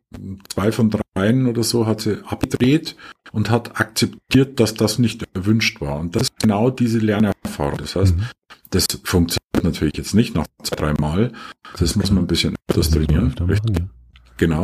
[0.49, 2.97] zwei von dreien oder so hat sie abgedreht
[3.33, 5.99] und hat akzeptiert, dass das nicht erwünscht war.
[5.99, 7.79] Und das ist genau diese Lernerfahrung.
[7.79, 8.25] Das heißt, mhm.
[8.71, 11.33] das funktioniert natürlich jetzt nicht nach zwei, drei Mal.
[11.79, 13.35] Das muss man ein bisschen öfters trainieren.
[13.39, 13.89] Machen, ja.
[14.37, 14.63] Genau.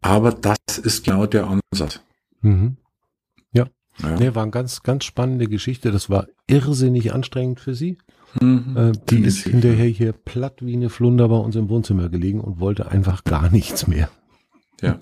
[0.00, 2.00] Aber das ist genau der Ansatz.
[2.40, 2.76] Mhm.
[3.52, 3.66] Ja.
[4.00, 4.16] ja.
[4.18, 5.92] Nee, war eine ganz, ganz spannende Geschichte.
[5.92, 7.98] Das war irrsinnig anstrengend für sie.
[8.40, 8.76] Mhm.
[8.76, 12.60] Äh, die ist hinterher hier platt wie eine Flunder bei uns im Wohnzimmer gelegen und
[12.60, 14.08] wollte einfach gar nichts mehr.
[14.82, 14.98] Ja,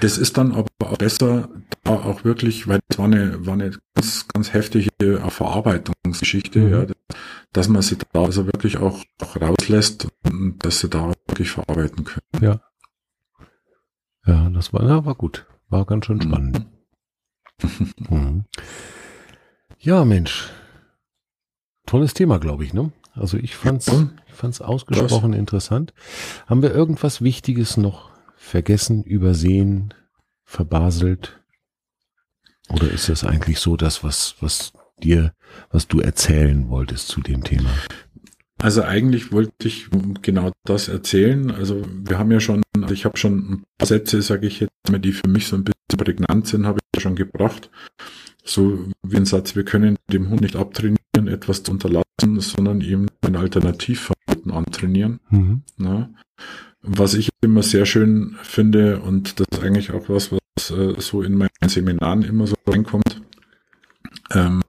[0.00, 1.48] das ist dann aber auch besser,
[1.84, 4.90] da auch wirklich, weil das war eine, war eine ganz, ganz heftige
[5.28, 6.72] Verarbeitungsgeschichte, mhm.
[6.72, 6.86] ja,
[7.52, 12.04] dass man sie da also wirklich auch, auch rauslässt und dass sie da wirklich verarbeiten
[12.04, 12.44] können.
[12.44, 12.60] Ja.
[14.26, 15.46] Ja, das war, ja, war gut.
[15.68, 16.66] War ganz schön spannend.
[18.10, 18.44] mhm.
[19.78, 20.50] Ja, Mensch.
[21.86, 22.92] Tolles Thema, glaube ich, ne?
[23.14, 23.88] Also ich fand's,
[24.26, 25.38] ich fand's ausgesprochen Was?
[25.38, 25.92] interessant.
[26.46, 28.11] Haben wir irgendwas Wichtiges noch
[28.42, 29.94] vergessen, übersehen,
[30.44, 31.40] verbaselt?
[32.68, 34.72] Oder ist das eigentlich so das, was, was
[35.02, 35.34] dir,
[35.70, 37.70] was du erzählen wolltest zu dem Thema?
[38.58, 39.88] Also eigentlich wollte ich
[40.22, 41.50] genau das erzählen.
[41.50, 44.72] Also wir haben ja schon, also ich habe schon ein paar Sätze, sage ich jetzt
[44.90, 47.70] mal, die für mich so ein bisschen prägnant sind, habe ich schon gebracht.
[48.44, 53.08] So wie ein Satz, wir können dem Hund nicht abtrainieren, etwas zu unterlassen, sondern ihm
[53.22, 55.20] ein Alternativverhalten antrainieren.
[55.30, 55.62] Mhm.
[55.78, 56.10] Ja.
[56.82, 61.22] Was ich immer sehr schön finde, und das ist eigentlich auch was, was äh, so
[61.22, 63.22] in meinen Seminaren immer so reinkommt,
[64.32, 64.62] ähm,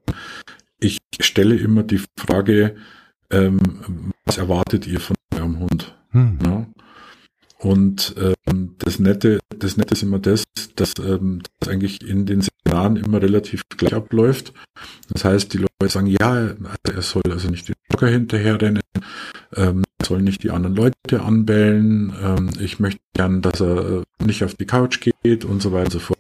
[0.80, 2.76] ich stelle immer die Frage,
[3.32, 5.95] ähm, was erwartet ihr von eurem Hund?
[6.11, 6.39] Hm.
[6.45, 6.67] Ja?
[7.57, 10.43] Und ähm, das Nette, das Nette ist immer das,
[10.76, 14.53] dass ähm, das eigentlich in den Seminaren immer relativ gleich abläuft.
[15.09, 18.82] Das heißt, die Leute sagen, ja, also er soll also nicht den Jogger hinterherrennen,
[19.56, 24.56] ähm, soll nicht die anderen Leute anbellen, ähm, ich möchte gern, dass er nicht auf
[24.56, 26.20] die Couch geht und so weiter und so fort.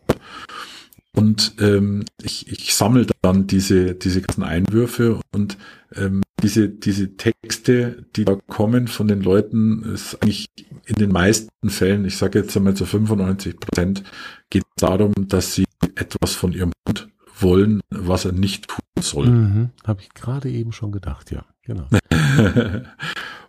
[1.15, 5.57] Und ähm, ich, ich sammle dann diese, diese ganzen Einwürfe und
[5.95, 10.47] ähm, diese, diese Texte, die da kommen von den Leuten, ist eigentlich
[10.85, 14.03] in den meisten Fällen, ich sage jetzt einmal zu 95 Prozent,
[14.49, 15.65] geht darum, dass sie
[15.95, 17.07] etwas von ihrem Hund
[17.39, 19.29] wollen, was er nicht tun soll.
[19.29, 21.87] Mhm, Habe ich gerade eben schon gedacht, ja, genau.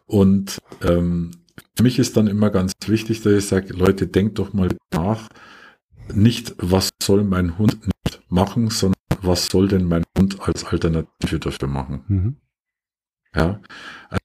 [0.06, 1.30] und ähm,
[1.76, 5.28] für mich ist dann immer ganz wichtig, dass ich sage, Leute, denkt doch mal nach,
[6.12, 11.38] nicht, was soll mein Hund nicht machen, sondern was soll denn mein Hund als Alternative
[11.38, 12.04] dafür machen?
[12.08, 12.36] Mhm.
[13.34, 13.60] Ja,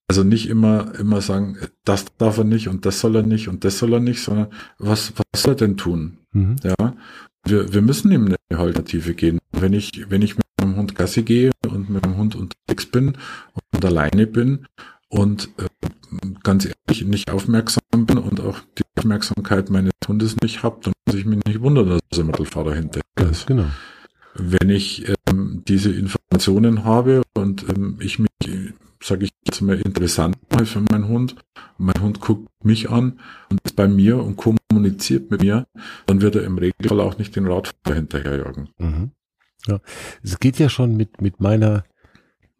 [0.07, 3.63] also nicht immer, immer sagen, das darf er nicht und das soll er nicht und
[3.63, 6.19] das soll er nicht, sondern was, was soll er denn tun?
[6.31, 6.57] Mhm.
[6.63, 6.95] Ja,
[7.49, 9.39] wir, wir müssen ihm eine Alternative geben.
[9.51, 13.17] Wenn ich, wenn ich mit meinem Hund Gassi gehe und mit dem Hund unterwegs bin
[13.73, 14.65] und alleine bin
[15.09, 15.67] und äh,
[16.43, 21.15] ganz ehrlich nicht aufmerksam bin und auch die Aufmerksamkeit meines Hundes nicht habe, dann muss
[21.15, 23.47] ich mich nicht wundern, dass der Mittelfahrer hinterher ist.
[23.47, 23.65] Genau.
[24.35, 28.29] Wenn ich ähm, diese Informationen habe und ähm, ich mich,
[29.01, 31.35] sage ich jetzt mal, interessant mache für meinen Hund,
[31.77, 33.19] und mein Hund guckt mich an
[33.49, 35.67] und ist bei mir und kommuniziert mit mir,
[36.05, 38.69] dann wird er im Regelfall auch nicht den Radfahrer hinterherjagen.
[38.77, 39.11] Mhm.
[39.67, 39.79] Ja,
[40.23, 41.83] es geht ja schon mit, mit meiner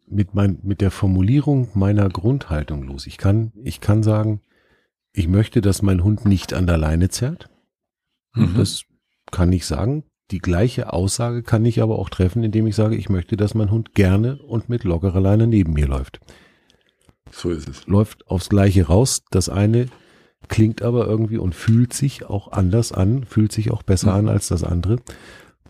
[0.09, 3.07] mit, mein, mit der Formulierung meiner Grundhaltung los.
[3.07, 4.41] Ich kann, ich kann sagen,
[5.13, 7.49] ich möchte, dass mein Hund nicht an der Leine zerrt.
[8.33, 8.55] Mhm.
[8.55, 8.83] Das
[9.31, 10.03] kann ich sagen.
[10.31, 13.71] Die gleiche Aussage kann ich aber auch treffen, indem ich sage, ich möchte, dass mein
[13.71, 16.19] Hund gerne und mit lockerer Leine neben mir läuft.
[17.31, 17.87] So ist es.
[17.87, 19.23] Läuft aufs Gleiche raus.
[19.31, 19.87] Das eine
[20.47, 24.19] klingt aber irgendwie und fühlt sich auch anders an, fühlt sich auch besser mhm.
[24.19, 24.97] an als das andere.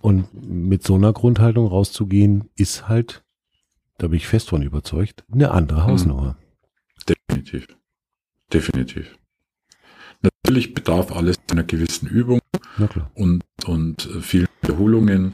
[0.01, 3.23] Und mit so einer Grundhaltung rauszugehen, ist halt
[3.99, 5.91] da bin ich fest von überzeugt, eine andere hm.
[5.91, 6.37] Hausnummer.
[7.07, 7.67] Definitiv.
[8.51, 9.17] Definitiv.
[10.49, 12.39] Natürlich bedarf alles einer gewissen Übung
[13.13, 15.33] und, und vielen Wiederholungen.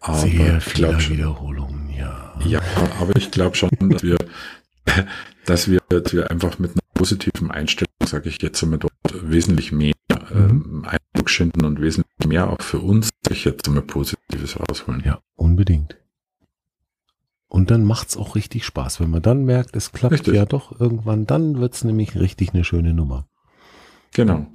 [0.00, 2.34] Aber Sehr viele schon, Wiederholungen, ja.
[2.44, 2.60] Ja,
[2.98, 4.16] aber ich glaube schon, dass wir,
[5.46, 9.70] dass wir, dass wir einfach mit einer positiven Einstellung, sage ich jetzt einmal dort, wesentlich
[9.70, 9.94] mehr
[10.34, 10.36] mhm.
[10.36, 15.04] ähm, Eindruck schinden und wesentlich mehr auch für uns, ich jetzt einmal Positives rausholen.
[15.04, 15.96] Ja, unbedingt.
[17.46, 18.98] Und dann macht's auch richtig Spaß.
[18.98, 20.34] Wenn man dann merkt, es klappt richtig.
[20.34, 23.28] ja doch irgendwann, dann wird's nämlich richtig eine schöne Nummer.
[24.14, 24.46] Genau.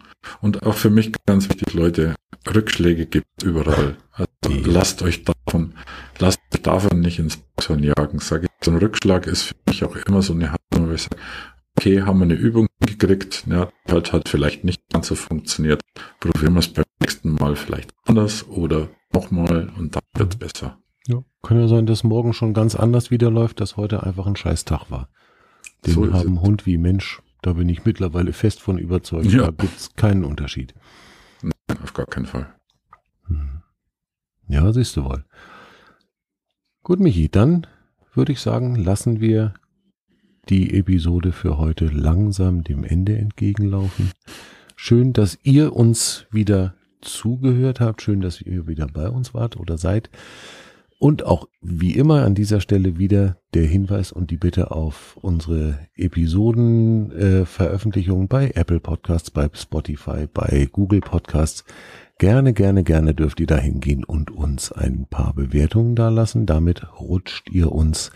[0.42, 2.16] Und auch für mich ganz wichtig, Leute,
[2.54, 3.98] Rückschläge gibt überall.
[4.12, 4.62] Also ja.
[4.66, 5.74] lasst euch davon,
[6.20, 8.20] lasst euch davon nicht ins Boxhorn jagen.
[8.20, 11.04] Sage ich, so ein Rückschlag ist für mich auch immer so eine Handlung, wo ich
[11.04, 11.18] sage,
[11.78, 15.82] okay, haben wir eine Übung gekriegt, ja, halt hat vielleicht nicht ganz so funktioniert.
[16.20, 20.80] Probieren wir es beim nächsten Mal vielleicht anders oder nochmal und dann wird's besser.
[21.08, 24.36] Ja, kann ja sein, dass morgen schon ganz anders wieder läuft, dass heute einfach ein
[24.36, 25.10] scheiß Tag war.
[25.86, 26.42] Den so haben es.
[26.42, 29.46] Hund wie Mensch, da bin ich mittlerweile fest von überzeugt, ja.
[29.46, 30.74] da gibt's keinen Unterschied.
[31.42, 32.54] Nein, auf gar keinen Fall.
[33.28, 33.62] Hm.
[34.48, 35.24] Ja, siehst du wohl.
[36.84, 37.68] Gut, Michi, dann
[38.14, 39.54] würde ich sagen, lassen wir
[40.50, 44.12] die Episode für heute langsam dem Ende entgegenlaufen.
[44.76, 48.02] Schön, dass ihr uns wieder zugehört habt.
[48.02, 50.10] Schön, dass ihr wieder bei uns wart oder seid.
[51.00, 55.78] Und auch wie immer an dieser Stelle wieder der Hinweis und die Bitte auf unsere
[55.96, 61.66] Episodenveröffentlichungen äh, bei Apple Podcasts, bei Spotify, bei Google Podcasts.
[62.18, 66.48] Gerne, gerne, gerne dürft ihr da hingehen und uns ein paar Bewertungen dalassen.
[66.48, 68.10] Damit rutscht ihr uns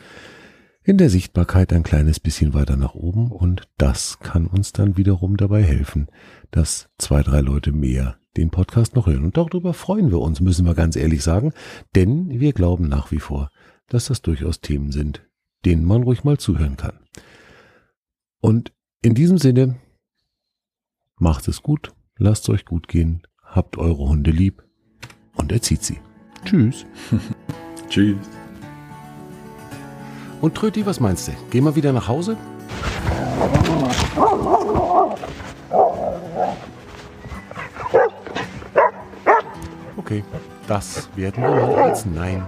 [0.84, 5.38] in der Sichtbarkeit ein kleines bisschen weiter nach oben und das kann uns dann wiederum
[5.38, 6.08] dabei helfen,
[6.50, 9.24] dass zwei, drei Leute mehr den Podcast noch hören.
[9.24, 11.54] Und darüber freuen wir uns, müssen wir ganz ehrlich sagen,
[11.96, 13.50] denn wir glauben nach wie vor,
[13.88, 15.28] dass das durchaus Themen sind,
[15.66, 17.00] denen man ruhig mal zuhören kann.
[18.40, 19.78] Und in diesem Sinne,
[21.18, 24.64] macht es gut, lasst euch gut gehen, habt eure Hunde lieb
[25.36, 26.00] und erzieht sie.
[26.46, 26.86] Tschüss.
[27.90, 28.18] Tschüss.
[30.42, 31.34] Und Tröti, was meinst du?
[31.52, 32.36] Gehen wir wieder nach Hause?
[40.12, 40.26] Okay,
[40.68, 42.46] das werden wir als Nein